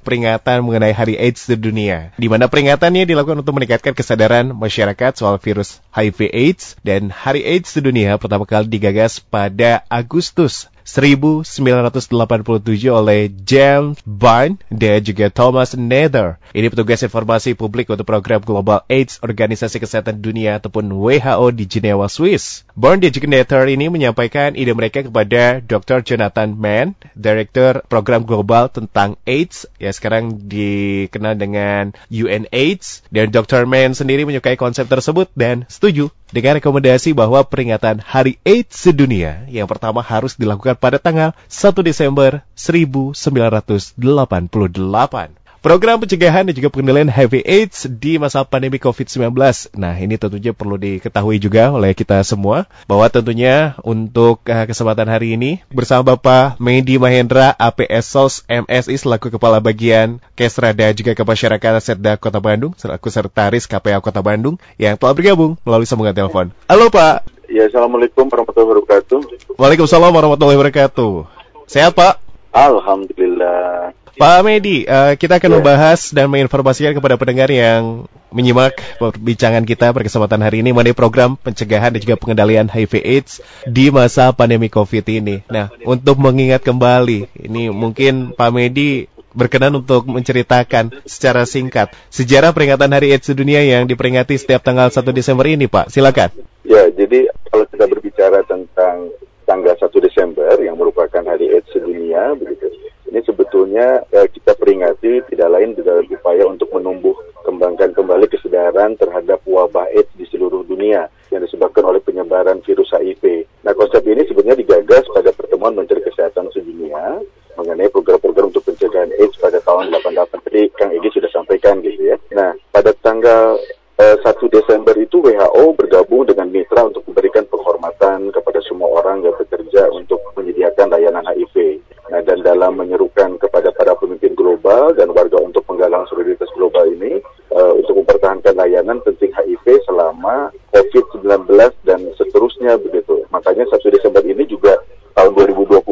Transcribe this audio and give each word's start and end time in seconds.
peringatan 0.00 0.64
mengenai 0.64 0.90
Hari 0.96 1.14
AIDS 1.20 1.46
sedunia, 1.46 2.10
di 2.16 2.26
mana 2.26 2.48
peringatannya 2.48 3.04
dilakukan 3.04 3.40
untuk 3.44 3.56
meningkatkan 3.56 3.92
kesadaran 3.92 4.50
masyarakat 4.56 5.12
soal 5.14 5.36
virus 5.38 5.78
HIV 5.92 6.32
AIDS 6.32 6.74
dan 6.80 7.12
Hari 7.12 7.44
AIDS 7.44 7.76
sedunia 7.76 8.16
pertama 8.16 8.48
kali 8.48 8.66
digagas 8.66 9.20
pada 9.20 9.84
Agustus 9.86 10.72
1987 10.84 12.90
oleh 12.90 13.30
James 13.44 14.00
Bond 14.06 14.62
dan 14.72 14.98
juga 15.04 15.28
Thomas 15.28 15.76
Nether. 15.76 16.40
Ini 16.50 16.72
petugas 16.72 17.04
informasi 17.04 17.54
publik 17.54 17.90
untuk 17.90 18.08
program 18.08 18.42
Global 18.42 18.82
AIDS 18.90 19.22
Organisasi 19.22 19.78
Kesehatan 19.78 20.18
Dunia 20.18 20.58
ataupun 20.58 20.90
WHO 20.90 21.46
di 21.54 21.64
Jenewa, 21.68 22.10
Swiss. 22.10 22.66
Bond 22.74 23.04
dan 23.04 23.12
juga 23.12 23.28
Nether 23.30 23.68
ini 23.70 23.90
menyampaikan 23.90 24.58
ide 24.58 24.74
mereka 24.74 25.04
kepada 25.04 25.62
Dr. 25.62 26.02
Jonathan 26.02 26.56
Mann, 26.56 26.98
Direktur 27.14 27.86
Program 27.86 28.26
Global 28.26 28.72
tentang 28.72 29.14
AIDS, 29.24 29.68
yang 29.78 29.94
sekarang 29.94 30.24
dikenal 30.48 31.38
dengan 31.38 31.94
UNAIDS. 32.10 33.06
Dan 33.08 33.30
Dr. 33.30 33.66
Mann 33.66 33.94
sendiri 33.94 34.26
menyukai 34.26 34.58
konsep 34.58 34.86
tersebut 34.86 35.30
dan 35.34 35.66
setuju 35.70 36.10
dengan 36.30 36.62
rekomendasi 36.62 37.12
bahwa 37.12 37.42
peringatan 37.42 37.98
Hari 37.98 38.38
AIDS 38.46 38.86
sedunia 38.86 39.42
yang 39.50 39.66
pertama 39.66 40.00
harus 40.00 40.38
dilakukan 40.38 40.69
pada 40.74 40.98
tanggal 40.98 41.34
1 41.48 41.82
Desember 41.86 42.42
1988. 42.54 45.40
Program 45.60 46.00
pencegahan 46.00 46.48
dan 46.48 46.56
juga 46.56 46.72
pengendalian 46.72 47.12
HIV 47.12 47.44
AIDS 47.44 47.84
di 47.84 48.16
masa 48.16 48.48
pandemi 48.48 48.80
COVID-19. 48.80 49.28
Nah, 49.76 49.92
ini 49.92 50.16
tentunya 50.16 50.56
perlu 50.56 50.80
diketahui 50.80 51.36
juga 51.36 51.68
oleh 51.68 51.92
kita 51.92 52.16
semua 52.24 52.64
bahwa 52.88 53.04
tentunya 53.12 53.76
untuk 53.84 54.40
uh, 54.48 54.64
kesempatan 54.64 55.12
hari 55.12 55.36
ini 55.36 55.60
bersama 55.68 56.16
Bapak 56.16 56.56
Medi 56.56 56.96
Mahendra 56.96 57.52
APS 57.60 58.08
SOS 58.08 58.34
MSI 58.48 59.04
selaku 59.04 59.28
Kepala 59.28 59.60
Bagian 59.60 60.16
Kesra 60.32 60.72
dan 60.72 60.96
juga 60.96 61.12
Kemasyarakatan 61.12 61.84
Setda 61.84 62.16
Kota 62.16 62.40
Bandung 62.40 62.72
selaku 62.80 63.12
Sekretaris 63.12 63.68
KPA 63.68 64.00
Kota 64.00 64.24
Bandung 64.24 64.56
yang 64.80 64.96
telah 64.96 65.12
bergabung 65.12 65.60
melalui 65.60 65.84
sambungan 65.84 66.16
telepon. 66.16 66.56
Halo 66.72 66.88
Pak. 66.88 67.39
Ya, 67.50 67.66
Assalamualaikum 67.66 68.30
warahmatullahi 68.30 68.78
wabarakatuh. 68.78 69.18
Waalaikumsalam 69.58 70.14
warahmatullahi 70.14 70.54
wabarakatuh. 70.54 71.26
Sehat 71.66 71.98
Pak? 71.98 72.22
Alhamdulillah. 72.54 73.90
Pak 74.14 74.38
Medi, 74.46 74.86
uh, 74.86 75.18
kita 75.18 75.42
akan 75.42 75.50
yeah. 75.50 75.56
membahas 75.58 76.14
dan 76.14 76.30
menginformasikan 76.30 76.94
kepada 76.94 77.18
pendengar 77.18 77.50
yang 77.50 78.06
menyimak 78.30 78.78
perbincangan 79.02 79.66
kita 79.66 79.90
pada 79.90 80.06
kesempatan 80.06 80.46
hari 80.46 80.62
ini 80.62 80.70
mengenai 80.70 80.94
program 80.94 81.34
pencegahan 81.34 81.90
dan 81.90 81.98
juga 81.98 82.14
pengendalian 82.22 82.70
HIV 82.70 83.02
AIDS 83.02 83.42
di 83.66 83.90
masa 83.90 84.30
pandemi 84.30 84.70
COVID 84.70 85.02
ini. 85.10 85.42
Nah, 85.50 85.74
untuk 85.82 86.22
mengingat 86.22 86.62
kembali, 86.62 87.34
ini 87.34 87.66
mungkin 87.74 88.30
Pak 88.30 88.50
Medi 88.54 89.10
berkenan 89.34 89.74
untuk 89.74 90.06
menceritakan 90.06 91.02
secara 91.02 91.42
singkat 91.46 91.90
sejarah 92.14 92.54
peringatan 92.54 92.94
Hari 92.94 93.18
AIDS 93.18 93.26
Sedunia 93.26 93.62
yang 93.62 93.90
diperingati 93.90 94.38
setiap 94.38 94.62
tanggal 94.62 94.86
1 94.86 95.02
Desember 95.10 95.50
ini, 95.50 95.66
Pak. 95.66 95.90
Silakan. 95.90 96.30
Ya, 96.66 96.86
jadi 96.92 97.26
kalau 97.60 97.76
kita 97.76 97.92
berbicara 97.92 98.40
tentang 98.48 99.12
tanggal 99.44 99.76
1 99.76 99.92
Desember 100.00 100.48
yang 100.64 100.80
merupakan 100.80 101.20
Hari 101.20 101.60
AIDS 101.60 101.68
Sedunia, 101.68 102.32
begitu 102.32 102.72
ini 103.12 103.20
sebetulnya 103.20 104.00
eh, 104.16 104.32
kita 104.32 104.56
peringati 104.56 105.20
tidak 105.28 105.52
lain 105.52 105.76
dalam 105.76 106.08
upaya 106.08 106.48
untuk 106.48 106.72
menumbuh 106.72 107.12
kembangkan 107.44 107.92
kembali 107.92 108.32
kesadaran 108.32 108.96
terhadap 108.96 109.44
wabah 109.44 109.92
AIDS 109.92 110.08
di 110.16 110.24
seluruh 110.32 110.64
dunia 110.64 111.12
yang 111.28 111.44
disebabkan 111.44 111.84
oleh 111.84 112.00
penyebaran 112.00 112.64
virus 112.64 112.96
HIV. 112.96 113.44
Nah 113.68 113.76
konsep 113.76 114.08
ini 114.08 114.24
sebenarnya 114.24 114.64
digagas 114.64 115.04
pada 115.12 115.28
pertemuan 115.36 115.76
Menteri 115.76 116.00
Kesehatan 116.00 116.48
sedunia 116.56 117.20
mengenai 117.60 117.92
program-program 117.92 118.56
untuk 118.56 118.72
pencegahan 118.72 119.12
AIDS 119.20 119.36
pada 119.36 119.60
tahun 119.60 119.92
88. 119.92 120.48
Tadi 120.48 120.62
Kang 120.80 120.96
Egi 120.96 121.12
sudah 121.12 121.28
sampaikan 121.28 121.84
gitu 121.84 122.08
ya. 122.08 122.16
Nah 122.32 122.56
pada 122.72 122.96
tanggal 123.04 123.60
eh, 124.00 124.16
1 124.16 124.32
Desember 124.48 124.96
itu 124.96 125.20
WHO 125.20 125.76
bergabung 125.76 126.24
dengan 126.24 126.48
mitra 126.48 126.88
untuk 126.88 127.04
memberikan 127.04 127.44
penghormatan 127.52 128.32
kepada 128.32 128.64
semua 128.64 128.88
orang 129.04 129.20
yang 129.20 129.36
bekerja 129.36 129.92
untuk 129.92 130.24
menyediakan 130.40 130.88
layanan 130.88 131.28
HIV. 131.28 131.84
Nah, 132.10 132.24
dan 132.26 132.42
dalam 132.42 132.74
menyerukan 132.80 133.38
kepada 133.38 133.70
para 133.70 133.94
pemimpin 133.94 134.34
global 134.34 134.90
dan 134.96 135.14
warga 135.14 135.38
untuk 135.38 135.62
menggalang 135.70 136.08
solidaritas 136.10 136.48
global 136.58 136.82
ini 136.90 137.22
uh, 137.54 137.76
untuk 137.76 138.02
mempertahankan 138.02 138.56
layanan 138.58 138.98
penting 139.06 139.30
HIV 139.30 139.84
selama 139.86 140.50
COVID-19 140.74 141.46
dan 141.86 142.00
seterusnya 142.18 142.80
begitu. 142.80 143.22
Makanya 143.30 143.68
1 143.68 143.94
Desember 143.94 144.24
ini 144.26 144.42
juga 144.48 144.80
tahun 145.14 145.36
2020 145.38 145.86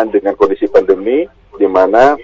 bersamaan 0.00 0.08
dengan 0.08 0.32
kondisi 0.32 0.64
pandemi 0.64 1.28
di 1.60 1.68
mana 1.68 2.16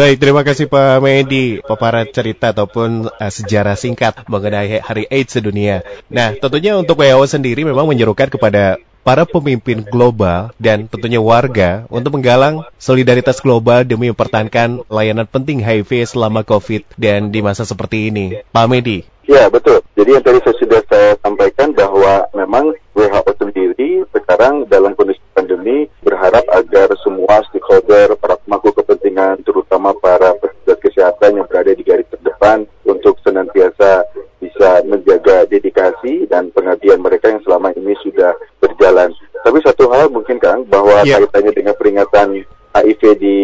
Baik, 0.00 0.16
terima 0.16 0.40
kasih 0.40 0.64
Pak 0.64 1.04
Medi, 1.04 1.60
paparan 1.60 2.08
cerita 2.08 2.56
ataupun 2.56 3.12
uh, 3.12 3.28
sejarah 3.28 3.76
singkat 3.76 4.24
mengenai 4.32 4.80
Hari 4.80 5.04
AIDS 5.12 5.36
sedunia. 5.36 5.84
Nah, 6.08 6.32
tentunya 6.32 6.72
untuk 6.72 7.04
WHO 7.04 7.28
sendiri 7.28 7.68
memang 7.68 7.84
menyerukan 7.84 8.32
kepada 8.32 8.80
para 9.04 9.28
pemimpin 9.28 9.84
global 9.84 10.56
dan 10.56 10.88
tentunya 10.88 11.20
warga 11.20 11.84
untuk 11.92 12.16
menggalang 12.16 12.64
solidaritas 12.80 13.44
global 13.44 13.84
demi 13.84 14.08
mempertahankan 14.08 14.88
layanan 14.88 15.28
penting 15.28 15.60
HIV 15.60 16.16
selama 16.16 16.48
COVID 16.48 16.96
dan 16.96 17.28
di 17.28 17.44
masa 17.44 17.68
seperti 17.68 18.08
ini. 18.08 18.40
Pak 18.56 18.66
Medi. 18.72 19.04
Ya, 19.28 19.52
betul. 19.52 19.84
Jadi 20.00 20.16
yang 20.16 20.24
tadi 20.24 20.40
saya 20.40 20.56
sudah 20.56 20.80
saya 20.88 21.12
sampaikan 21.20 21.76
bahwa 21.76 22.24
memang 22.32 22.72
WHO 23.00 23.32
sendiri 23.40 24.04
sekarang 24.12 24.68
dalam 24.68 24.92
kondisi 24.92 25.24
pandemi 25.32 25.88
berharap 26.04 26.44
agar 26.52 26.92
semua 27.00 27.40
stakeholder, 27.48 28.12
para 28.20 28.36
pemangku 28.44 28.76
kepentingan, 28.76 29.40
terutama 29.40 29.96
para 29.96 30.36
petugas 30.36 30.76
kesehatan 30.84 31.40
yang 31.40 31.46
berada 31.48 31.72
di 31.72 31.80
garis 31.80 32.04
terdepan 32.12 32.68
untuk 32.84 33.16
senantiasa 33.24 34.04
bisa 34.36 34.84
menjaga 34.84 35.48
dedikasi 35.48 36.28
dan 36.28 36.52
pengabdian 36.52 37.00
mereka 37.00 37.32
yang 37.32 37.40
selama 37.40 37.72
ini 37.72 37.96
sudah 38.04 38.36
berjalan. 38.60 39.16
Tapi 39.40 39.58
satu 39.64 39.88
hal 39.88 40.12
mungkin 40.12 40.36
Kang 40.36 40.68
bahwa 40.68 41.00
yeah. 41.08 41.16
kaitannya 41.24 41.56
dengan 41.56 41.74
peringatan 41.80 42.44
HIV 42.76 43.02
di 43.16 43.38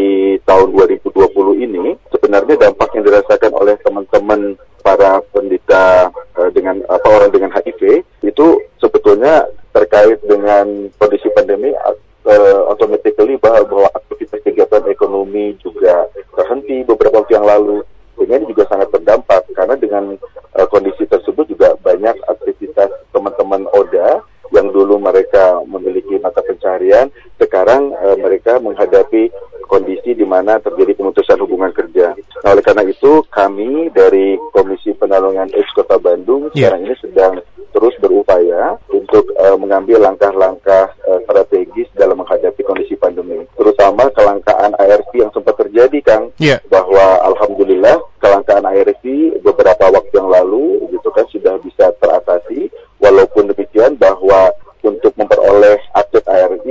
tahun 0.44 0.70
2020 0.76 1.64
ini 1.64 1.96
sebenarnya 2.12 2.54
dampak 2.60 2.92
yang 2.94 3.04
dirasakan 3.08 3.52
oleh 3.56 3.74
teman-teman 3.82 4.54
para 4.86 5.18
penderita 5.34 6.14
uh, 6.38 6.50
dengan 6.54 6.78
apa 6.86 7.08
orang 7.10 7.34
dengan 7.34 7.50
HIV 7.50 8.06
itu 8.36 8.60
sebetulnya 8.76 9.48
terkait 9.72 10.20
dengan 10.28 10.92
kondisi 11.00 11.32
pandemi 11.32 11.72
uh, 11.72 12.60
automatically 12.68 13.40
bahwa, 13.40 13.88
aktivitas 13.96 14.44
kegiatan 14.44 14.84
ekonomi 14.92 15.56
juga 15.64 16.04
terhenti 16.36 16.84
beberapa 16.84 17.24
waktu 17.24 17.40
yang 17.40 17.48
lalu. 17.48 17.80
Sehingga 18.16 18.44
ini 18.44 18.52
juga 18.52 18.68
sangat 18.68 18.92
berdampak 18.92 19.48
karena 19.56 19.72
dengan 19.80 20.20
uh, 20.52 20.66
kondisi 20.68 21.08
tersebut 21.08 21.48
juga 21.48 21.80
banyak 21.80 22.12
aktivitas 22.28 22.92
teman-teman 23.08 23.64
ODA 23.72 24.20
yang 24.52 24.68
dulu 24.68 25.00
mereka 25.00 25.64
memiliki 25.64 26.20
mata 26.20 26.44
pencarian, 26.44 27.08
sekarang 27.40 27.96
uh, 27.96 28.20
mereka 28.20 28.60
menghadapi 28.60 29.32
kondisi 29.66 30.12
di 30.12 30.24
mana 30.28 30.60
terjadi 30.62 30.92
pemutusan 30.96 31.40
hubungan 31.42 31.72
kerja. 31.74 32.14
Nah, 32.44 32.54
oleh 32.54 32.62
karena 32.62 32.86
itu 32.86 33.24
kami 33.32 33.90
dari 33.90 34.38
Komisi 34.54 34.94
Penanggulangan 34.94 35.50
AIDS 35.52 35.72
Kota 35.74 35.98
Bandung 35.98 36.52
yeah. 36.54 36.70
sekarang 36.70 36.80
ini 36.86 36.96
sedang 37.02 37.34
terus 37.76 37.92
berupaya 38.00 38.80
untuk 38.88 39.28
uh, 39.36 39.52
mengambil 39.60 40.00
langkah-langkah 40.00 40.96
uh, 41.04 41.20
strategis 41.28 41.92
dalam 41.92 42.16
menghadapi 42.16 42.64
kondisi 42.64 42.96
pandemi, 42.96 43.44
terutama 43.52 44.08
kelangkaan 44.16 44.72
ARV 44.80 45.12
yang 45.12 45.28
sempat 45.36 45.60
terjadi, 45.60 46.00
Kang. 46.00 46.32
Yeah. 46.40 46.64
Bahwa 46.72 47.20
alhamdulillah 47.28 48.00
kelangkaan 48.24 48.64
ARV 48.64 49.04
beberapa 49.44 49.92
waktu 49.92 50.14
yang 50.16 50.32
lalu 50.32 50.88
gitu 50.88 51.12
kan 51.12 51.28
sudah 51.28 51.60
bisa 51.60 51.92
teratasi. 52.00 52.72
Walaupun 52.96 53.52
demikian 53.52 54.00
bahwa 54.00 54.56
untuk 54.80 55.12
memperoleh 55.20 55.76
akses 55.92 56.24
ARV 56.24 56.64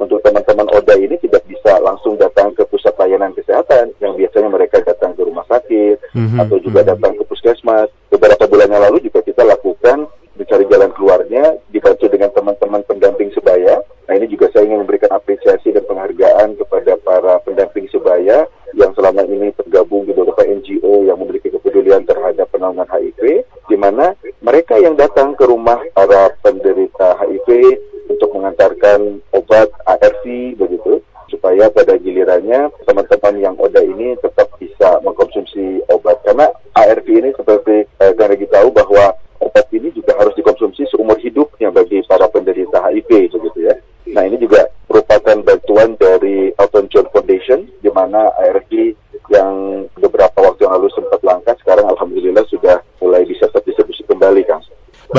untuk 0.00 0.18
teman-teman 0.24 0.64
ODA 0.72 0.96
ini 0.96 1.14
tidak 1.20 1.44
bisa 1.44 1.76
langsung 1.84 2.16
datang 2.16 2.56
ke 2.56 2.64
pusat 2.72 2.96
layanan 2.96 3.36
kesehatan 3.36 3.92
yang 4.00 4.16
biasanya 4.16 4.48
mereka 4.48 4.80
datang 4.80 5.12
ke 5.12 5.22
rumah 5.22 5.44
sakit 5.44 6.00
mm-hmm. 6.16 6.40
atau 6.40 6.56
juga 6.64 6.80
mm-hmm. 6.80 6.92
datang 6.96 7.09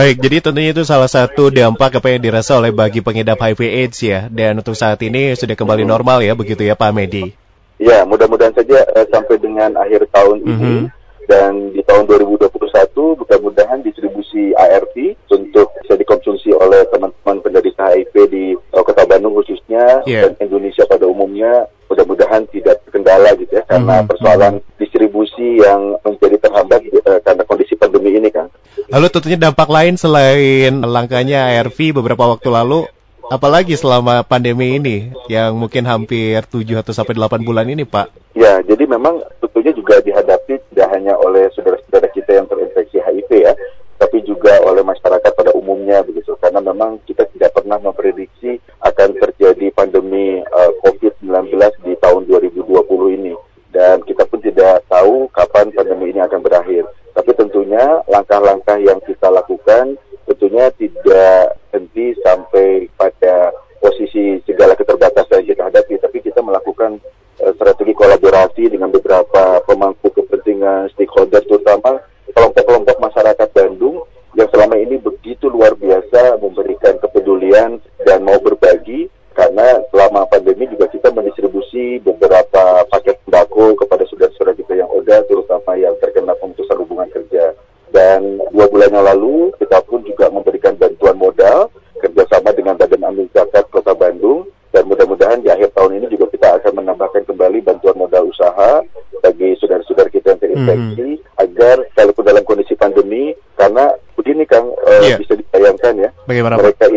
Baik, 0.02 0.18
jadi 0.18 0.42
tentunya 0.42 0.74
itu 0.74 0.82
salah 0.82 1.06
satu 1.06 1.54
dampak 1.54 2.02
apa 2.02 2.10
yang 2.10 2.26
dirasa 2.26 2.58
oleh 2.58 2.74
bagi 2.74 3.06
pengidap 3.06 3.38
HIV 3.38 3.62
AIDS 3.70 4.02
ya. 4.02 4.26
Dan 4.34 4.58
untuk 4.58 4.74
saat 4.74 4.98
ini 5.06 5.38
sudah 5.38 5.54
kembali 5.54 5.86
normal 5.86 6.26
ya, 6.26 6.34
begitu 6.34 6.66
ya 6.66 6.74
Pak 6.74 6.90
Medi? 6.90 7.38
Ya, 7.78 8.02
mudah-mudahan 8.02 8.50
saja 8.50 8.82
uh, 8.82 9.06
sampai 9.14 9.38
dengan 9.38 9.78
akhir 9.78 10.10
tahun 10.10 10.42
mm 10.42 10.50
-hmm. 10.58 10.58
ini 10.58 11.01
dan 11.32 11.72
di 11.72 11.80
tahun 11.88 12.12
2021 12.12 12.52
mudah-mudahan 13.24 13.80
distribusi 13.80 14.52
ARV 14.52 15.16
untuk 15.32 15.72
bisa 15.80 15.96
dikonsumsi 15.96 16.52
oleh 16.52 16.84
teman-teman 16.92 17.40
penderita 17.40 17.88
HIV 17.88 18.16
di 18.28 18.52
uh, 18.52 18.84
Kota 18.84 19.08
Bandung 19.08 19.40
khususnya 19.40 20.04
yeah. 20.04 20.28
dan 20.28 20.36
Indonesia 20.44 20.84
pada 20.84 21.08
umumnya 21.08 21.72
mudah-mudahan 21.88 22.44
tidak 22.52 22.84
terkendala 22.84 23.32
gitu 23.40 23.56
ya 23.56 23.64
karena 23.64 23.96
mm 23.96 24.02
-hmm. 24.04 24.12
persoalan 24.12 24.54
distribusi 24.76 25.64
yang 25.64 25.96
menjadi 26.04 26.36
terhambat 26.44 26.80
uh, 27.08 27.20
karena 27.24 27.44
kondisi 27.48 27.74
pandemi 27.80 28.12
ini 28.20 28.28
kan. 28.28 28.52
Lalu 28.92 29.08
tentunya 29.08 29.40
dampak 29.40 29.72
lain 29.72 29.96
selain 29.96 30.84
langkanya 30.84 31.48
ARV 31.56 31.96
beberapa 31.96 32.28
waktu 32.28 32.52
lalu, 32.52 32.92
apalagi 33.32 33.80
selama 33.80 34.28
pandemi 34.28 34.76
ini 34.76 35.16
yang 35.32 35.56
mungkin 35.56 35.88
hampir 35.88 36.44
7 36.44 36.68
atau 36.84 36.92
sampai 36.92 37.16
8 37.16 37.48
bulan 37.48 37.64
ini, 37.72 37.88
Pak? 37.88 38.36
Ya, 38.36 38.60
jadi 38.60 38.84
memang 38.84 39.24
tentunya 39.40 39.72
juga 39.72 40.04
dihadapi 40.04 40.60
tidak 40.76 40.88
hanya 40.92 41.16
oleh 41.16 41.48
saudara-saudara 41.56 42.12
kita 42.12 42.36
yang 42.36 42.46
terinfeksi 42.52 43.00
HIV 43.00 43.30
ya, 43.48 43.56
tapi 43.96 44.20
juga 44.28 44.60
oleh 44.68 44.84
masyarakat 44.84 45.32
pada 45.32 45.56
umumnya 45.56 46.04
begitu. 46.04 46.36
Karena 46.44 46.60
memang 46.60 47.00
kita 47.08 47.24
tidak 47.32 47.56
pernah 47.56 47.80
memprediksi 47.80 48.60
akan 48.84 49.16
terjadi 49.16 49.72
pandemi 49.72 50.44
uh, 50.44 50.72
COVID-19 50.84 51.01
terinfeksi 100.68 101.10
hmm. 101.18 101.42
agar 101.42 101.78
walaupun 101.96 102.24
dalam 102.28 102.44
kondisi 102.44 102.74
pandemi 102.76 103.32
karena 103.56 103.96
begini 104.20 104.44
Kang 104.46 104.68
uh, 104.68 105.02
yeah. 105.02 105.18
bisa 105.18 105.34
ditayangkan 105.40 105.94
ya 105.98 106.10
Bagaimana, 106.28 106.60
mereka 106.60 106.91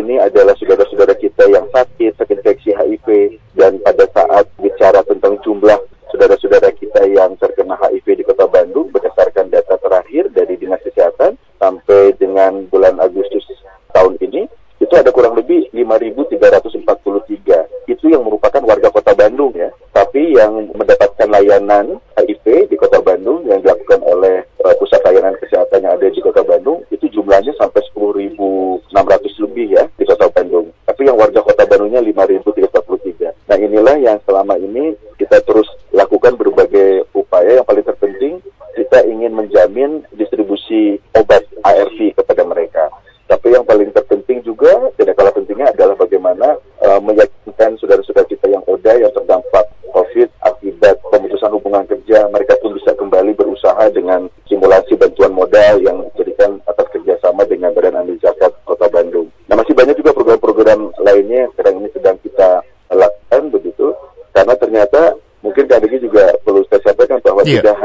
kita 38.95 39.11
ingin 39.11 39.35
menjamin 39.35 40.07
distribusi 40.15 41.03
obat 41.19 41.43
ARV 41.67 42.15
kepada 42.15 42.47
mereka. 42.47 42.87
Tapi 43.27 43.51
yang 43.51 43.67
paling 43.67 43.91
terpenting 43.91 44.39
juga, 44.39 44.71
tidak 44.95 45.19
kalah 45.19 45.35
pentingnya 45.35 45.67
adalah 45.75 45.99
bagaimana 45.99 46.55
uh, 46.79 47.03
meyakinkan 47.03 47.75
saudara-saudara 47.75 48.23
kita 48.31 48.47
yang 48.47 48.63
ODA 48.63 49.03
yang 49.03 49.11
terdampak 49.11 49.67
COVID 49.91 50.31
akibat 50.47 50.95
pemutusan 51.11 51.51
hubungan 51.59 51.83
kerja, 51.91 52.23
mereka 52.31 52.55
pun 52.63 52.71
bisa 52.71 52.95
kembali 52.95 53.35
berusaha 53.35 53.83
dengan 53.91 54.31
simulasi 54.47 54.95
bantuan 54.95 55.35
modal 55.35 55.75
yang 55.83 55.99
diberikan 56.15 56.63
atas 56.63 56.87
kerjasama 56.95 57.43
dengan 57.51 57.75
Badan 57.75 57.99
Amil 57.99 58.15
Zakat 58.23 58.55
Kota 58.63 58.87
Bandung. 58.87 59.27
Nah 59.51 59.59
masih 59.59 59.75
banyak 59.75 59.99
juga 59.99 60.15
program-program 60.15 60.95
lainnya 61.03 61.43
yang 61.43 61.51
sekarang 61.51 61.83
ini 61.83 61.91
sedang 61.91 62.15
kita 62.23 62.63
lakukan 62.95 63.43
begitu, 63.51 63.91
karena 64.31 64.55
ternyata 64.55 65.19
mungkin 65.43 65.69
KDG 65.69 66.01
juga 66.01 66.33
perlu 66.41 66.65
saya 66.65 66.81
sampaikan 66.81 67.21
bahwa 67.21 67.45
yeah. 67.45 67.61
tidak 67.61 67.77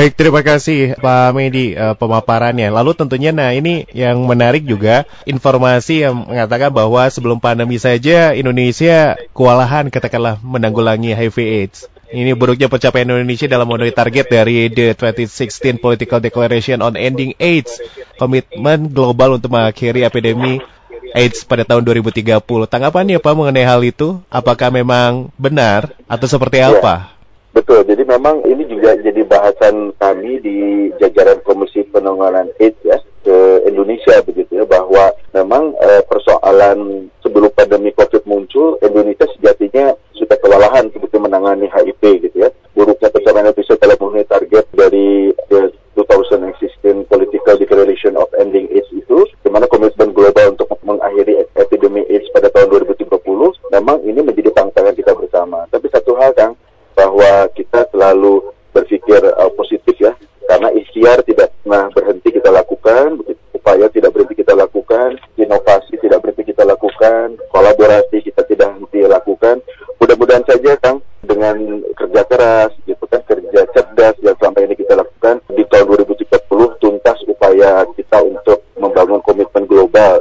Baik, 0.00 0.16
terima 0.16 0.40
kasih 0.40 0.96
Pak 0.96 1.36
Medi 1.36 1.76
uh, 1.76 1.92
pemaparannya. 1.92 2.72
Lalu 2.72 2.96
tentunya 2.96 3.36
nah 3.36 3.52
ini 3.52 3.84
yang 3.92 4.24
menarik 4.24 4.64
juga 4.64 5.04
informasi 5.28 6.08
yang 6.08 6.24
mengatakan 6.24 6.72
bahwa 6.72 7.04
sebelum 7.12 7.36
pandemi 7.36 7.76
saja 7.76 8.32
Indonesia 8.32 9.20
kewalahan 9.36 9.92
katakanlah 9.92 10.40
menanggulangi 10.40 11.12
HIV 11.12 11.36
AIDS. 11.36 11.92
Ini 12.16 12.32
buruknya 12.32 12.72
pencapaian 12.72 13.12
Indonesia 13.12 13.44
dalam 13.44 13.68
memenuhi 13.68 13.92
target 13.92 14.32
dari 14.32 14.72
the 14.72 14.96
2016 14.96 15.76
Political 15.84 16.24
Declaration 16.24 16.80
on 16.80 16.96
Ending 16.96 17.36
AIDS, 17.36 17.76
komitmen 18.16 18.88
global 18.88 19.36
untuk 19.36 19.52
mengakhiri 19.52 20.08
epidemi 20.08 20.64
AIDS 21.12 21.44
pada 21.44 21.68
tahun 21.68 21.84
2030. 21.84 22.40
Tanggapannya 22.72 23.20
Pak 23.20 23.34
mengenai 23.36 23.68
hal 23.68 23.84
itu? 23.84 24.16
Apakah 24.32 24.72
memang 24.72 25.28
benar 25.36 25.92
atau 26.08 26.24
seperti 26.24 26.64
apa? 26.64 27.19
Betul, 27.50 27.82
jadi 27.82 28.06
memang 28.06 28.46
ini 28.46 28.62
juga 28.70 28.94
jadi 28.94 29.26
bahasan 29.26 29.90
kami 29.98 30.38
di 30.38 30.58
jajaran 31.02 31.42
Komisi 31.42 31.82
Penanggulangan 31.90 32.46
AIDS 32.62 32.78
ya 32.86 32.94
ke 33.20 33.66
Indonesia 33.66 34.22
begitu 34.22 34.62
ya 34.62 34.64
bahwa 34.64 35.10
memang 35.34 35.74
eh, 35.82 36.02
persoalan 36.06 37.10
sebelum 37.20 37.50
pandemi 37.52 37.90
COVID 37.92 38.22
muncul 38.24 38.78
Indonesia 38.80 39.26
sejatinya 39.34 39.92
sudah 40.14 40.36
kewalahan 40.38 40.88
seperti 40.94 41.16
menangani 41.18 41.66
HIV 41.66 42.30
gitu 42.30 42.36
ya. 42.38 42.49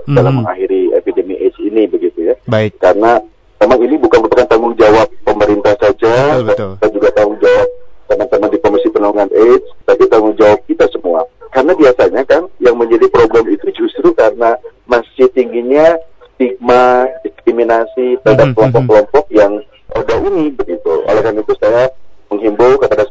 Mm 0.09 0.11
-hmm. 0.11 0.17
dalam 0.17 0.33
mengakhiri 0.41 0.81
epidemi 0.97 1.37
AIDS 1.37 1.61
ini 1.61 1.85
begitu 1.85 2.33
ya 2.33 2.35
baik 2.49 2.81
karena 2.81 3.21
memang 3.59 3.79
ini 3.85 3.95
bukan 3.99 4.19
merupakan 4.23 4.47
tanggung 4.47 4.75
jawab 4.79 5.07
pemerintah 5.27 5.75
saja, 5.77 6.39
betul, 6.41 6.79
betul. 6.79 6.89
juga 6.95 7.09
tanggung 7.11 7.39
jawab 7.43 7.67
teman-teman 8.09 8.49
di 8.49 8.57
Komisi 8.63 8.87
Penanggulangan 8.89 9.31
AIDS, 9.35 9.67
tapi 9.85 10.03
tanggung 10.07 10.35
jawab 10.39 10.59
kita 10.65 10.85
semua. 10.89 11.21
Karena 11.51 11.73
biasanya 11.75 12.21
kan 12.25 12.47
yang 12.63 12.75
menjadi 12.79 13.05
problem 13.11 13.45
itu 13.51 13.67
justru 13.75 14.15
karena 14.15 14.55
masih 14.87 15.27
tingginya 15.35 15.99
stigma, 16.33 17.05
diskriminasi 17.21 18.17
terhadap 18.23 18.53
mhm, 18.53 18.55
kelompok-kelompok 18.55 19.25
mhm. 19.27 19.35
yang 19.35 19.53
ada 19.91 20.15
ini 20.23 20.55
begitu. 20.55 20.91
Oleh 21.05 21.21
karena 21.21 21.41
itu 21.43 21.53
saya 21.59 21.83
menghimbau 22.31 22.77
kepada 22.79 23.08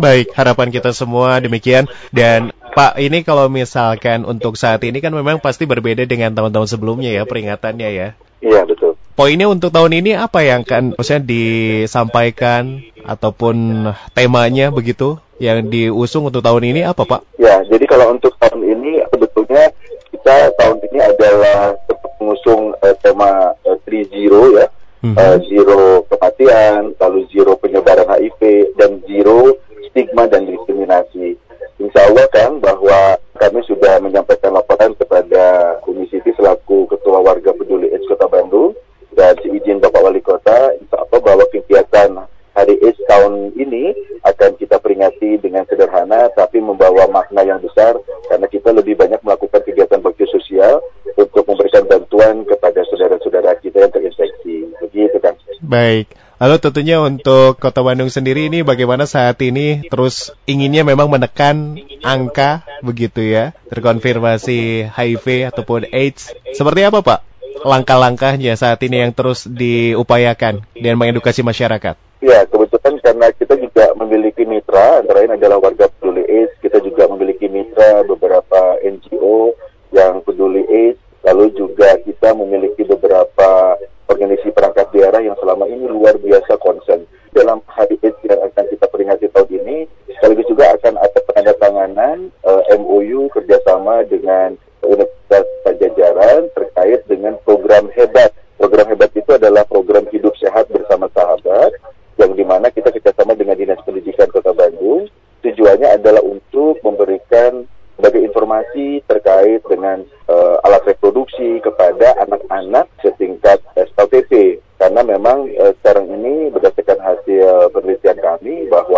Baik, 0.00 0.32
harapan 0.32 0.72
kita 0.72 0.96
semua 0.96 1.36
demikian. 1.44 1.84
Dan 2.08 2.56
Pak, 2.72 2.96
ini 2.96 3.20
kalau 3.20 3.52
misalkan 3.52 4.24
untuk 4.24 4.56
saat 4.56 4.80
ini 4.80 5.04
kan 5.04 5.12
memang 5.12 5.44
pasti 5.44 5.68
berbeda 5.68 6.08
dengan 6.08 6.32
tahun-tahun 6.32 6.72
sebelumnya 6.72 7.12
ya 7.12 7.28
peringatannya 7.28 7.88
ya. 7.92 8.08
Iya, 8.40 8.64
betul. 8.64 8.96
Poinnya 9.12 9.52
untuk 9.52 9.68
tahun 9.68 10.00
ini 10.00 10.16
apa 10.16 10.40
yang 10.40 10.64
akan 10.64 10.96
maksudnya 10.96 11.20
disampaikan 11.20 12.80
ataupun 13.04 13.84
temanya 14.16 14.72
begitu? 14.72 15.20
yang 15.40 15.72
diusung 15.72 16.28
untuk 16.28 16.44
tahun 16.44 16.68
ini 16.68 16.84
apa 16.84 17.02
Pak? 17.08 17.40
Ya, 17.40 17.64
jadi 17.64 17.88
kalau 17.88 18.12
untuk 18.12 18.36
tahun 18.36 18.60
ini 18.60 19.00
sebetulnya 19.08 19.72
kita 20.12 20.52
tahun 20.60 20.78
ini 20.92 21.00
adalah 21.00 21.80
mengusung 22.20 22.76
uh, 22.76 22.94
tema 23.00 23.56
uh, 23.64 23.76
Three 23.88 24.04
Zero 24.12 24.52
ya, 24.52 24.68
mm 25.00 25.16
-hmm. 25.16 25.16
uh, 25.16 25.36
zero 25.48 26.04
kematian, 26.12 26.92
lalu 27.00 27.24
zero 27.32 27.56
penyebaran 27.56 28.04
HIV 28.04 28.40
dan 28.76 29.00
zero 29.08 29.56
stigma 29.90 30.26
dan 30.30 30.46
diskriminasi. 30.46 31.36
Insya 31.80 32.00
Allah 32.06 32.26
kan 32.28 32.60
bahwa 32.60 33.16
kami 33.40 33.60
sudah 33.64 33.98
menyampaikan 34.04 34.52
laporan 34.52 34.92
kepada 34.94 35.76
Komisi 35.80 36.20
T 36.20 36.28
selaku 36.36 36.84
Ketua 36.92 37.24
Warga 37.24 37.56
Peduli 37.56 37.88
AIDS 37.88 38.04
Kota 38.04 38.28
Bandung 38.28 38.76
dan 39.16 39.34
seizin 39.40 39.80
Bapak 39.80 40.04
Wali 40.04 40.20
Kota, 40.20 40.76
insya 40.76 41.00
Allah 41.00 41.20
bahwa 41.24 41.44
kegiatan 41.48 42.30
Hari 42.50 42.76
AIDS 42.82 43.00
tahun 43.08 43.56
ini 43.56 43.94
akan 44.26 44.58
kita 44.58 44.76
peringati 44.82 45.38
dengan 45.40 45.64
sederhana 45.70 46.28
tapi 46.36 46.60
membawa 46.60 47.08
makna 47.08 47.46
yang 47.46 47.62
besar 47.62 47.96
karena 48.28 48.44
kita 48.50 48.74
lebih 48.74 48.98
banyak 48.98 49.22
melakukan 49.24 49.64
kegiatan 49.64 50.02
bakti 50.02 50.28
sosial 50.28 50.82
untuk 51.16 51.46
memberikan 51.46 51.86
bantuan 51.88 52.44
kepada 52.44 52.84
saudara-saudara 52.90 53.56
kita 53.64 53.86
yang 53.86 53.92
terinfeksi. 53.94 54.68
Begitu 54.82 55.16
kan. 55.22 55.32
Baik. 55.64 56.10
Lalu 56.40 56.56
tentunya 56.56 56.96
untuk 57.04 57.60
Kota 57.60 57.84
Bandung 57.84 58.08
sendiri 58.08 58.48
ini 58.48 58.64
bagaimana 58.64 59.04
saat 59.04 59.36
ini 59.44 59.84
terus 59.92 60.32
inginnya 60.48 60.88
memang 60.88 61.12
menekan 61.12 61.76
angka 62.00 62.64
begitu 62.80 63.20
ya 63.20 63.52
terkonfirmasi 63.68 64.88
HIV 64.88 65.52
ataupun 65.52 65.92
AIDS. 65.92 66.32
Seperti 66.56 66.80
apa 66.88 67.04
Pak? 67.04 67.20
Langkah-langkahnya 67.60 68.56
saat 68.56 68.80
ini 68.80 69.04
yang 69.04 69.12
terus 69.12 69.44
diupayakan 69.44 70.64
dan 70.80 70.94
mengedukasi 70.96 71.44
masyarakat. 71.44 72.00
Ya, 72.24 72.48
kebetulan 72.48 72.96
karena 73.04 73.28
kita 73.36 73.60
juga 73.60 73.92
memiliki 74.00 74.48
mitra, 74.48 75.04
antara 75.04 75.20
lain 75.20 75.36
adalah 75.36 75.60
warga 75.60 75.92
peduli 75.92 76.24
AIDS, 76.24 76.56
kita 76.64 76.80
juga 76.80 77.04
memiliki 77.12 77.52
mitra 77.52 78.00
beberapa 78.08 78.80
NGO 78.80 79.52
yang 79.92 80.24
peduli 80.24 80.64
AIDS, 80.64 81.00
lalu 81.20 81.52
juga 81.52 82.00
kita 82.00 82.32
memiliki 82.32 82.88
beberapa 82.88 83.76
organisasi 84.10 84.50
perangkat 84.50 84.90
daerah 84.90 85.22
yang 85.22 85.38
selama 85.38 85.70
ini 85.70 85.86
luar 85.86 86.18
biasa 86.18 86.58
konsen. 86.58 87.06
Dalam 87.30 87.62
hari 87.70 87.94
AIDS 88.02 88.18
yang 88.26 88.42
akan 88.42 88.64
kita 88.66 88.86
peringati 88.90 89.30
tahun 89.30 89.50
ini, 89.62 89.76
sekaligus 90.18 90.50
juga 90.50 90.74
akan 90.74 90.98
ada 90.98 91.18
penandatanganan 91.30 92.34
uh, 92.42 92.62
eh, 92.66 92.74
MOU 92.74 93.30
kerjasama 93.30 94.02
dengan 94.10 94.58
Universitas 94.82 95.46
Pajajaran 95.62 96.50
terkait 96.58 97.06
dengan 97.06 97.38
program 97.46 97.86
hebat. 97.94 98.34
Program 98.58 98.90
hebat 98.90 99.14
itu 99.14 99.30
adalah 99.30 99.62
program 99.62 100.04
hidup 100.10 100.34
sehat 100.42 100.66
bersama 100.74 101.06
sahabat 101.14 101.70
yang 102.18 102.34
di 102.34 102.42
mana 102.42 102.68
kita 102.74 102.90
kerjasama 102.90 103.38
dengan 103.38 103.54
Dinas 103.54 103.80
Pendidikan 103.86 104.26
Kota 104.34 104.50
Bandung. 104.50 105.06
Tujuannya 105.40 105.96
adalah 105.96 106.20
untuk 106.20 106.82
memberikan 106.84 107.64
sebagai 108.10 108.26
informasi 108.26 109.06
terkait 109.06 109.62
dengan 109.70 110.02
uh, 110.26 110.58
alat 110.66 110.82
reproduksi 110.82 111.62
kepada 111.62 112.18
anak-anak 112.26 112.90
setingkat 113.06 113.62
SLTP. 113.78 114.58
Karena 114.82 115.06
memang 115.06 115.46
uh, 115.54 115.70
sekarang 115.78 116.10
ini 116.10 116.50
berdasarkan 116.50 116.98
hasil 116.98 117.70
penelitian 117.70 118.18
kami 118.18 118.66
bahwa 118.66 118.89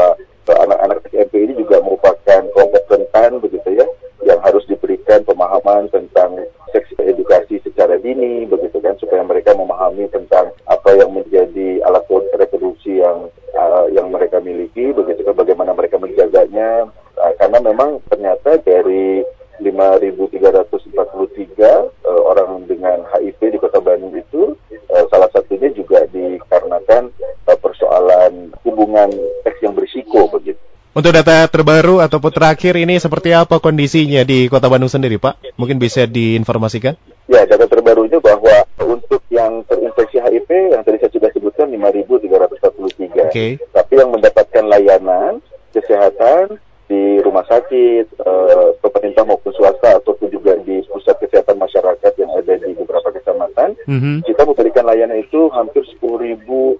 Untuk 31.02 31.18
data 31.18 31.50
terbaru 31.50 31.98
ataupun 31.98 32.30
terakhir 32.30 32.78
ini 32.78 32.94
seperti 32.94 33.34
apa 33.34 33.58
kondisinya 33.58 34.22
di 34.22 34.46
Kota 34.46 34.70
Bandung 34.70 34.86
sendiri, 34.86 35.18
Pak? 35.18 35.58
Mungkin 35.58 35.82
bisa 35.82 36.06
diinformasikan? 36.06 36.94
Ya, 37.26 37.42
data 37.42 37.66
terbarunya 37.66 38.22
bahwa 38.22 38.62
untuk 38.78 39.18
yang 39.26 39.66
terinfeksi 39.66 40.22
HIV 40.22 40.46
yang 40.70 40.86
tadi 40.86 41.02
saya 41.02 41.10
sudah 41.10 41.30
sebutkan 41.34 41.74
5.343. 41.74 43.18
Okay. 43.34 43.58
Tapi 43.74 43.92
yang 43.98 44.14
mendapatkan 44.14 44.62
layanan 44.62 45.42
kesehatan 45.74 46.62
di 46.86 47.18
rumah 47.18 47.50
sakit, 47.50 48.22
uh, 48.22 48.70
pemerintah 48.78 49.26
maupun 49.26 49.50
swasta 49.58 49.98
ataupun 49.98 50.30
juga 50.30 50.54
di 50.62 50.86
pusat 50.86 51.18
kesehatan 51.18 51.58
masyarakat 51.58 52.12
yang 52.14 52.30
ada 52.30 52.62
di 52.62 52.78
beberapa 52.78 53.10
kecamatan, 53.10 53.74
mm 53.90 53.98
-hmm. 53.98 54.16
kita 54.22 54.46
memberikan 54.46 54.86
layanan 54.86 55.18
itu 55.18 55.50
hampir 55.50 55.82
10.600 55.98 56.78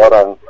orang. 0.00 0.40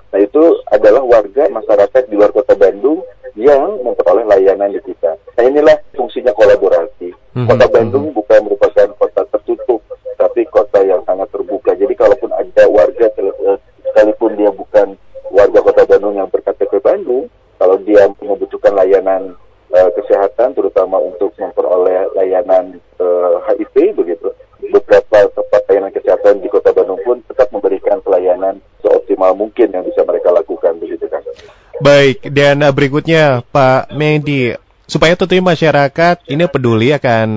Baik, 31.83 32.31
dan 32.31 32.63
berikutnya 32.71 33.43
Pak 33.51 33.91
Medi, 33.97 34.55
supaya 34.87 35.17
tentunya 35.17 35.43
masyarakat 35.43 36.29
ini 36.29 36.45
peduli 36.47 36.93
akan 36.93 37.29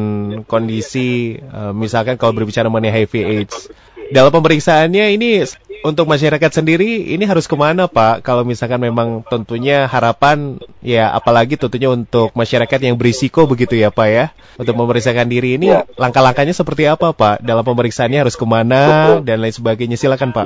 kondisi 0.44 1.39
uh, 1.39 1.72
misalkan 1.72 2.20
kalau 2.20 2.36
berbicara 2.36 2.67
mengenai 2.67 3.05
HIV 3.05 3.13
AIDS. 3.24 3.58
Dalam 4.05 4.29
pemeriksaannya 4.29 5.17
ini 5.17 5.41
untuk 5.82 6.05
masyarakat 6.05 6.62
sendiri 6.62 7.10
ini 7.10 7.25
harus 7.25 7.50
ke 7.50 7.58
mana 7.58 7.89
Pak? 7.89 8.22
Kalau 8.22 8.46
misalkan 8.46 8.77
memang 8.77 9.25
tentunya 9.25 9.89
harapan 9.89 10.62
ya 10.86 11.10
apalagi 11.10 11.58
tentunya 11.58 11.89
untuk 11.89 12.29
masyarakat 12.38 12.77
yang 12.86 13.01
berisiko 13.01 13.50
begitu 13.50 13.74
ya 13.74 13.89
Pak 13.89 14.08
ya 14.13 14.25
untuk 14.62 14.77
memeriksakan 14.77 15.25
diri 15.25 15.58
ini 15.58 15.74
ya. 15.74 15.89
langkah-langkahnya 15.98 16.53
seperti 16.53 16.86
apa 16.86 17.17
Pak? 17.17 17.41
Dalam 17.41 17.65
pemeriksaannya 17.65 18.29
harus 18.29 18.38
ke 18.38 18.46
mana 18.46 19.17
dan 19.25 19.41
lain 19.41 19.55
sebagainya 19.55 19.98
silakan 19.98 20.38
Pak. 20.38 20.46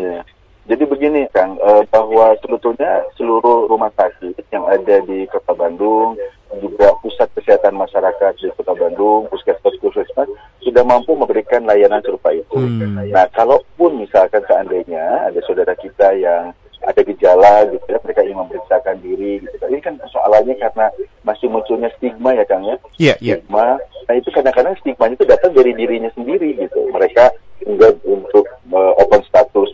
Jadi 0.70 0.86
begini 0.86 1.26
Kang, 1.34 1.58
eh, 1.58 1.82
bahwa 1.90 2.38
sebetulnya 2.46 3.02
seluruh 3.18 3.66
rumah 3.66 3.90
sakit 3.98 4.38
yang 4.54 4.70
ada 4.70 5.02
di 5.02 5.26
Kota 5.26 5.58
Bandung, 5.58 6.14
juga 6.62 6.94
pusat 7.02 7.30
kesehatan 7.34 7.74
masyarakat 7.78 8.34
di 8.38 8.54
Kota 8.54 8.78
Bandung, 8.78 9.26
puskesmas 9.34 9.74
puskesmas 9.82 10.30
sudah 10.62 10.86
mampu 10.86 11.18
memberikan 11.18 11.66
layanan 11.66 12.02
serupa 12.06 12.34
itu. 12.34 12.58
Hmm. 12.58 13.02
Nah, 13.10 13.26
kalaupun 13.34 14.02
misalkan 14.02 14.46
seandainya 14.46 15.30
ada 15.30 15.40
saudara 15.46 15.74
kita 15.74 16.14
yang 16.18 16.54
ada 16.86 17.02
gejala 17.06 17.66
gitu 17.70 17.86
ya, 17.90 17.98
mereka 18.02 18.22
ingin 18.26 18.40
memeriksakan 18.46 18.98
diri 19.02 19.42
gitu. 19.46 19.66
Ini 19.66 19.82
kan 19.82 19.98
persoalannya 19.98 20.56
karena 20.58 20.86
masih 21.26 21.50
munculnya 21.50 21.90
stigma 21.98 22.34
ya 22.34 22.46
Kang 22.46 22.66
ya. 22.66 22.78
Iya, 22.98 23.14
yeah, 23.14 23.18
yeah. 23.22 23.38
Stigma. 23.42 23.78
Nah, 24.10 24.14
itu 24.18 24.30
kadang-kadang 24.34 24.74
stigma 24.82 25.06
itu 25.10 25.26
datang 25.26 25.52
dari 25.54 25.74
dirinya 25.78 26.10
sendiri 26.18 26.58
gitu. 26.58 26.90
Mereka 26.90 27.30
enggak 27.68 27.94
untuk 28.08 28.46
uh, 28.74 28.94
open 28.98 29.22
status 29.28 29.69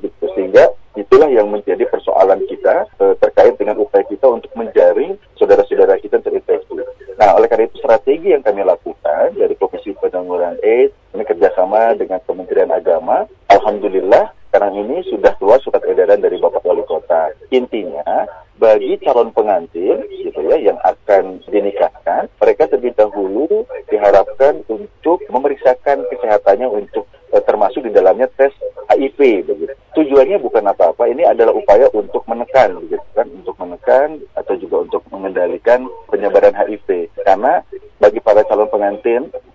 itulah 1.16 1.32
yang 1.32 1.48
menjadi 1.48 1.88
persoalan 1.88 2.44
kita 2.44 2.92
e, 3.00 3.16
terkait 3.24 3.56
dengan 3.56 3.80
upaya 3.80 4.04
kita 4.04 4.28
untuk 4.28 4.52
menjaring 4.52 5.16
saudara-saudara 5.40 5.96
kita 6.04 6.20
terinfeksi. 6.20 6.76
Nah, 7.16 7.40
oleh 7.40 7.48
karena 7.48 7.72
itu 7.72 7.80
strategi 7.80 8.36
yang 8.36 8.44
kami 8.44 8.68
lakukan 8.68 9.32
dari 9.32 9.56
Komisi 9.56 9.96
Penanggulangan 9.96 10.60
AIDS 10.60 10.92
ini 11.16 11.24
kerjasama 11.24 11.96
dengan 11.96 12.20
Kementerian 12.28 12.68
Agama, 12.68 13.32
Alhamdulillah 13.48 14.36
sekarang 14.52 14.76
ini 14.76 15.08
sudah 15.08 15.32
keluar 15.40 15.64
surat 15.64 15.88
edaran 15.88 16.20
dari 16.20 16.36
Bapak 16.36 16.68
Wali 16.68 16.84
Kota. 16.84 17.32
Intinya, 17.48 18.28
bagi 18.60 19.00
calon 19.00 19.32
pengantin 19.32 20.04
gitu 20.20 20.44
ya 20.52 20.60
yang 20.60 20.80
akan 20.84 21.40
dinikahkan, 21.48 22.28
mereka 22.44 22.68
terlebih 22.68 22.92
dahulu 23.00 23.64
diharapkan 23.88 24.68
untuk 24.68 25.24
memeriksakan 25.32 26.04
kesehatannya 26.12 26.68
untuk 26.68 27.08
eh, 27.32 27.44
termasuk 27.44 27.88
di 27.88 27.96
dalamnya 27.96 28.28
tes 28.36 28.52
HIV 28.92 29.20
begitu. 29.48 29.74
Tujuannya 29.96 30.40
bukan 30.44 30.64
apa-apa, 30.72 31.08
ini 31.08 31.24
adalah 31.24 31.56
upaya 31.56 31.88
untuk 31.96 32.24
menekan 32.28 32.80
begitu 32.84 33.08
kan, 33.16 33.28
untuk 33.32 33.56
menekan 33.60 34.20
atau 34.36 34.54
juga 34.60 34.84
untuk 34.84 35.04
mengendalikan 35.12 35.88
penyebaran 36.12 36.56
HIV. 36.56 37.12
Karena 37.24 37.64
bagi 38.00 38.20
para 38.20 38.44
calon 38.44 38.68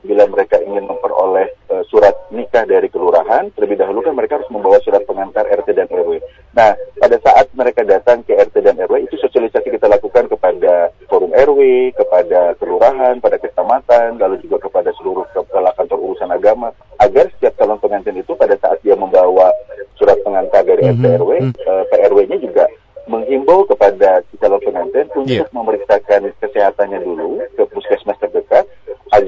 bila 0.01 0.25
mereka 0.27 0.57
ingin 0.59 0.89
memperoleh 0.89 1.49
uh, 1.71 1.85
surat 1.87 2.17
nikah 2.35 2.65
dari 2.65 2.89
kelurahan, 2.89 3.53
terlebih 3.55 3.79
dahulu 3.79 4.01
kan 4.03 4.15
mereka 4.17 4.41
harus 4.41 4.51
membawa 4.51 4.81
surat 4.83 5.05
pengantar 5.05 5.45
RT 5.47 5.77
dan 5.77 5.87
RW. 5.87 6.19
Nah, 6.57 6.75
pada 6.99 7.17
saat 7.23 7.47
mereka 7.55 7.87
datang 7.87 8.25
ke 8.27 8.35
RT 8.35 8.65
dan 8.65 8.81
RW, 8.81 9.07
itu 9.07 9.15
sosialisasi 9.21 9.71
kita 9.71 9.87
lakukan 9.87 10.27
kepada 10.27 10.91
forum 11.07 11.31
RW, 11.31 11.93
kepada 11.95 12.59
kelurahan, 12.59 13.21
pada 13.21 13.37
kecamatan, 13.39 14.19
lalu 14.19 14.41
juga 14.43 14.67
kepada 14.67 14.91
seluruh 14.99 15.27
kepala 15.31 15.71
kantor 15.77 15.99
urusan 16.11 16.31
agama, 16.33 16.75
agar 16.99 17.29
setiap 17.37 17.55
calon 17.61 17.79
pengantin 17.79 18.19
itu 18.19 18.33
pada 18.35 18.57
saat 18.59 18.81
dia 18.83 18.97
membawa 18.99 19.53
surat 20.01 20.17
pengantar 20.25 20.65
dari 20.65 20.91
RT 20.91 21.05
mhm, 21.05 21.17
RW, 21.21 21.31
mm 21.39 21.51
-hmm. 21.53 21.69
uh, 21.69 21.85
PRW-nya 21.93 22.39
juga 22.41 22.65
menghimbau 23.11 23.67
kepada 23.67 24.23
calon 24.39 24.63
pengantin 24.63 25.07
untuk 25.19 25.45
yeah. 25.45 25.51
memeriksakan 25.51 26.31
kesehatannya 26.39 27.03
dulu 27.03 27.43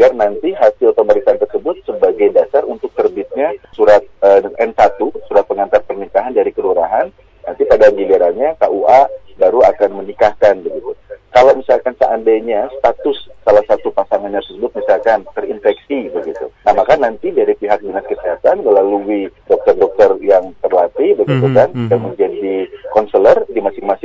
agar 0.03 0.19
nanti 0.19 0.51
hasil 0.51 0.99
pemeriksaan 0.99 1.39
tersebut 1.39 1.79
sebagai 1.87 2.35
dasar 2.35 2.67
untuk 2.67 2.91
terbitnya 2.99 3.55
surat 3.71 4.03
uh, 4.19 4.43
eh, 4.43 4.67
N1, 4.67 4.99
surat 5.31 5.47
pengantar 5.47 5.79
pernikahan 5.87 6.35
dari 6.35 6.51
kelurahan. 6.51 7.07
Nanti 7.47 7.63
pada 7.71 7.87
gilirannya 7.95 8.59
KUA 8.59 9.01
baru 9.39 9.63
akan 9.63 10.03
menikahkan 10.03 10.59
begitu. 10.59 10.99
Kalau 11.31 11.55
misalkan 11.55 11.95
seandainya 12.03 12.67
status 12.83 13.31
salah 13.47 13.63
satu 13.71 13.95
pasangannya 13.95 14.43
tersebut 14.43 14.75
misalkan 14.75 15.23
terinfeksi 15.39 16.11
begitu. 16.11 16.51
Nah 16.67 16.75
maka 16.75 16.99
nanti 16.99 17.31
dari 17.31 17.55
pihak 17.55 17.79
dinas 17.87 18.03
kesehatan 18.03 18.67
melalui 18.67 19.31
dokter-dokter 19.47 20.19
yang 20.19 20.51
terlatih 20.67 21.15
begitu 21.15 21.47
-hmm, 21.47 21.55
kan 21.55 21.71
mm 21.71 21.79
-hmm. 21.79 21.91
yang 21.95 22.03
menjadi 22.03 22.55
konselor 22.91 23.47
di 23.47 23.63
masing-masing 23.63 24.02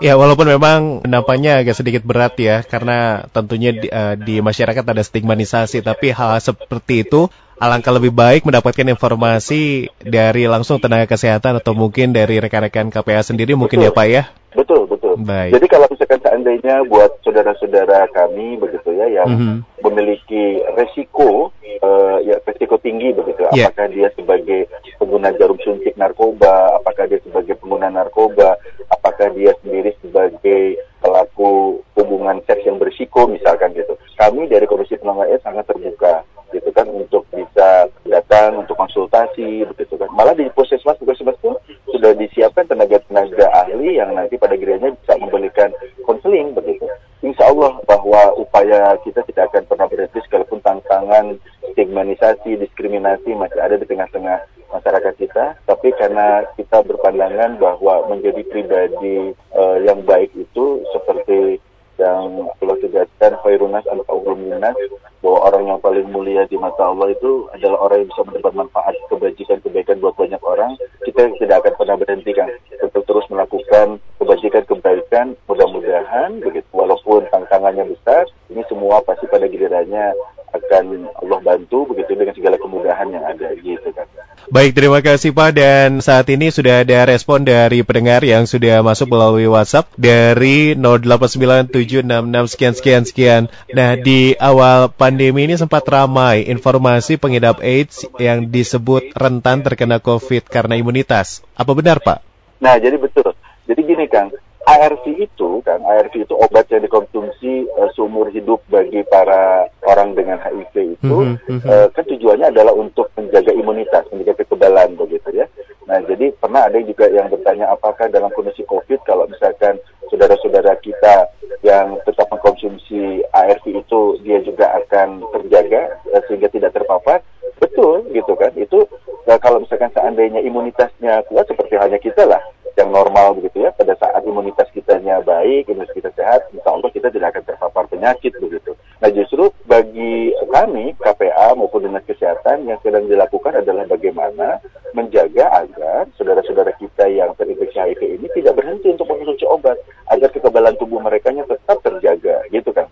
ya 0.00 0.16
walaupun 0.16 0.48
memang 0.48 1.04
nampaknya 1.04 1.60
agak 1.60 1.76
sedikit 1.76 2.02
berat 2.02 2.34
ya 2.40 2.64
karena 2.64 3.28
tentunya 3.30 3.76
di, 3.76 3.86
uh, 3.92 4.16
di 4.16 4.40
masyarakat 4.40 4.80
ada 4.80 5.02
stigmatisasi 5.04 5.84
tapi 5.84 6.10
hal, 6.10 6.34
-hal 6.34 6.40
seperti 6.40 7.04
itu 7.04 7.28
alangkah 7.60 7.92
lebih 7.92 8.10
baik 8.10 8.48
mendapatkan 8.48 8.88
informasi 8.88 9.92
dari 10.00 10.48
langsung 10.48 10.80
tenaga 10.80 11.04
kesehatan 11.04 11.60
atau 11.60 11.76
mungkin 11.76 12.16
dari 12.16 12.40
rekan-rekan 12.40 12.88
KPA 12.88 13.20
sendiri 13.20 13.52
mungkin 13.52 13.84
ya 13.84 13.92
Pak 13.92 14.06
ya 14.08 14.32
betul 14.56 14.88
betul 14.88 15.14
baik. 15.20 15.54
jadi 15.54 15.66
kalau 15.68 15.86
misalkan 15.92 16.20
seandainya 16.24 16.82
buat 16.88 17.20
saudara-saudara 17.22 18.08
kami 18.10 18.58
begitu 18.58 18.90
ya 18.96 19.06
yang 19.22 19.28
mm 19.28 19.38
-hmm. 19.38 19.56
memiliki 19.86 20.58
resiko 20.74 21.54
uh, 21.84 22.18
ya 22.24 22.40
resiko 22.42 22.80
tinggi 22.82 23.14
begitu 23.14 23.46
yeah. 23.54 23.70
apakah 23.70 23.86
dia 23.92 24.08
sebagai 24.18 24.66
pengguna 25.00 25.32
jarum 25.36 25.56
suntik 25.64 25.96
narkoba, 25.96 26.76
apakah 26.76 27.08
dia 27.08 27.20
sebagai 27.24 27.56
pengguna 27.56 27.88
narkoba, 27.88 28.60
apakah 28.92 29.32
dia 29.32 29.56
sendiri 29.64 29.96
sebagai 30.04 30.76
pelaku 31.00 31.80
hubungan 31.96 32.44
seks 32.44 32.68
yang 32.68 32.76
berisiko 32.76 33.24
misalkan 33.24 33.72
gitu. 33.72 33.96
Kami 34.20 34.44
dari 34.52 34.68
Komisi 34.68 35.00
Penanganan 35.00 35.40
sangat 35.40 35.64
terbuka 35.64 36.20
gitu 36.52 36.68
kan 36.76 36.84
bisa 37.30 37.88
datang 38.06 38.62
untuk 38.62 38.74
konsultasi 38.76 39.64
begitu 39.66 39.94
kan. 39.96 40.10
Malah 40.14 40.34
di 40.34 40.50
puskesmas 40.52 40.98
puskesmas 40.98 41.38
pun 41.38 41.54
sudah 41.90 42.14
disiapkan 42.18 42.66
tenaga-tenaga 42.66 43.50
ahli 43.54 43.98
yang 43.98 44.14
nanti 44.14 44.36
pada 44.36 44.54
gilirannya 44.54 44.94
bisa 44.98 45.14
memberikan 45.18 45.70
konseling 46.04 46.52
begitu. 46.54 46.86
Insya 47.20 47.52
Allah 47.52 47.76
bahwa 47.84 48.32
upaya 48.40 48.96
kita 49.04 49.20
tidak 49.28 49.52
akan 49.52 49.68
pernah 49.68 49.86
berhenti 49.90 50.24
sekalipun 50.24 50.64
tantangan 50.64 51.36
stigmatisasi, 51.76 52.56
diskriminasi 52.56 53.36
masih 53.36 53.60
ada 53.60 53.76
di 53.76 53.84
tengah-tengah 53.84 54.40
masyarakat 54.70 55.14
kita, 55.18 55.58
tapi 55.66 55.90
karena 55.98 56.46
kita 56.54 56.80
berpandangan 56.86 57.58
bahwa 57.58 58.06
menjadi 58.08 58.40
pribadi 58.46 59.34
uh, 59.52 59.76
yang 59.82 60.00
baik 60.06 60.30
itu 60.38 60.80
seperti 60.94 61.58
yang 62.00 62.48
Allah 62.62 62.76
tegaskan 62.80 63.36
khairunas 63.44 63.84
al 63.90 64.00
minas 64.38 64.72
bahwa 65.20 65.38
orang 65.52 65.64
yang 65.68 65.80
paling 65.82 66.06
mulia 66.08 66.48
di 66.48 66.56
mata 66.56 66.69
Allah 66.86 67.08
itu 67.12 67.50
adalah 67.52 67.78
orang 67.84 68.04
yang 68.04 68.08
bisa 68.12 68.22
mendapat 68.24 68.52
manfaat 68.56 68.94
kebajikan 69.12 69.58
kebaikan 69.60 69.96
buat 70.00 70.14
banyak 70.16 70.40
orang 70.40 70.72
kita 71.04 71.28
tidak 71.36 71.56
akan 71.64 71.74
pernah 71.76 71.96
berhenti 72.00 72.32
kan 72.32 72.48
untuk 72.80 73.02
terus 73.04 73.26
melakukan 73.28 73.86
kebajikan 74.16 74.64
kebaikan 74.64 75.26
mudah-mudahan 75.44 76.40
begitu 76.40 76.68
walaupun 76.72 77.26
tantangannya 77.28 77.90
besar 77.90 78.24
ini 78.48 78.62
semua 78.70 79.02
pasti 79.04 79.26
pada 79.28 79.50
gilirannya 79.50 80.14
akan 80.50 81.06
Allah 81.22 81.38
bantu 81.42 81.94
begitu 81.94 82.18
dengan 82.18 82.34
segala 82.34 82.56
kemudahan 82.58 83.08
yang 83.14 83.22
ada 83.22 83.54
gitu 83.54 83.88
kan. 83.94 84.06
Baik, 84.50 84.74
terima 84.74 84.98
kasih 84.98 85.30
Pak 85.30 85.54
dan 85.54 86.02
saat 86.02 86.26
ini 86.26 86.50
sudah 86.50 86.82
ada 86.82 87.06
respon 87.06 87.46
dari 87.46 87.86
pendengar 87.86 88.26
yang 88.26 88.50
sudah 88.50 88.82
masuk 88.82 89.14
melalui 89.14 89.46
WhatsApp 89.46 89.94
dari 89.94 90.74
089766 90.74 92.50
sekian 92.50 92.74
sekian 92.74 93.02
sekian. 93.06 93.42
Nah, 93.70 93.94
di 93.94 94.34
awal 94.42 94.90
pandemi 94.90 95.46
ini 95.46 95.54
sempat 95.54 95.86
ramai 95.86 96.50
informasi 96.50 97.14
pengidap 97.14 97.62
AIDS 97.62 98.02
yang 98.18 98.50
disebut 98.50 99.14
rentan 99.14 99.62
terkena 99.62 100.02
COVID 100.02 100.50
karena 100.50 100.74
imunitas. 100.74 101.46
Apa 101.54 101.70
benar, 101.70 102.02
Pak? 102.02 102.18
Nah, 102.58 102.74
jadi 102.74 102.98
betul. 102.98 103.30
Jadi 103.70 103.80
gini, 103.86 104.10
Kang, 104.10 104.34
ARV 104.66 105.30
itu 105.30 105.62
kan 105.62 105.78
ARV 105.78 106.26
itu 106.26 106.34
obat 106.34 106.66
yang 106.74 106.82
dikonsumsi 106.82 107.70
uh, 107.74 107.90
seumur 107.94 108.34
hidup 108.34 108.66
bagi 108.66 109.06
para 109.06 109.70
orang 109.90 110.14
dengan 110.14 110.38
HIV 110.38 110.74
itu 110.94 111.16
mm 111.26 111.34
-hmm. 111.42 111.58
uh, 111.66 111.86
kan 111.90 112.04
tujuannya 112.06 112.46
adalah 112.54 112.74
untuk 112.74 113.10
menjaga 113.18 113.50
imunitas, 113.50 114.06
menjaga 114.14 114.46
kekebalan 114.46 114.94
begitu 114.94 115.42
ya. 115.42 115.46
Nah, 115.90 115.98
jadi 116.06 116.30
pernah 116.38 116.70
ada 116.70 116.78
juga 116.86 117.10
yang 117.10 117.26
bertanya 117.26 117.66
apakah 117.74 118.06
dalam 118.06 118.30
kondisi 118.30 118.62
COVID 118.62 119.02
kalau 119.02 119.26
misalkan 119.26 119.82
saudara-saudara 120.06 120.78
kita 120.78 121.26
yang 121.66 121.98
tetap 122.06 122.30
mengkonsumsi 122.30 123.26
ARV 123.34 123.64
itu 123.66 124.00
dia 124.22 124.38
juga 124.46 124.70
akan 124.78 125.26
terjaga 125.34 125.98
uh, 126.14 126.22
sehingga 126.30 126.46
tidak 126.54 126.78
terpapar. 126.78 127.18
Betul 127.58 128.06
gitu 128.14 128.32
kan. 128.38 128.54
Itu 128.54 128.86
uh, 129.26 129.38
kalau 129.42 129.66
misalkan 129.66 129.90
seandainya 129.90 130.40
imunitasnya 130.46 131.26
kuat 131.26 131.50
seperti 131.50 131.74
hanya 131.74 131.98
kita 131.98 132.22
lah 132.22 132.40
yang 132.78 132.90
normal 132.96 133.36
begitu 133.36 133.68
ya 133.68 133.70
pada 133.76 133.92
saat 134.00 134.24
imunitas 134.24 134.64
kitanya 134.72 135.20
baik 135.20 135.68
imunitas 135.68 135.92
kita 135.92 136.10
sehat 136.16 136.48
insya 136.54 136.70
Allah 136.72 136.88
kita 136.88 137.12
tidak 137.12 137.36
akan 137.36 137.44
terpapar 137.44 137.84
penyakit 137.92 138.32
begitu 138.40 138.72
nah 139.02 139.10
justru 139.12 139.52
bagi 139.70 140.34
kami 140.50 140.98
KPA 140.98 141.54
maupun 141.54 141.86
dinas 141.86 142.02
kesehatan 142.02 142.66
yang 142.66 142.82
sedang 142.82 143.06
dilakukan 143.06 143.62
adalah 143.62 143.86
bagaimana 143.86 144.58
menjaga 144.98 145.46
agar 145.62 146.10
saudara-saudara 146.18 146.74
kita 146.74 147.06
yang 147.06 147.30
terinfeksi 147.38 147.78
HIV 147.78 148.18
ini 148.18 148.26
tidak 148.34 148.58
berhenti 148.58 148.90
untuk 148.90 149.06
mengonsumsi 149.06 149.46
obat 149.46 149.78
agar 150.10 150.26
kekebalan 150.34 150.74
tubuh 150.74 150.98
mereka 150.98 151.30
tetap 151.30 151.78
terjaga 151.86 152.42
gitu 152.50 152.74
kan 152.74 152.90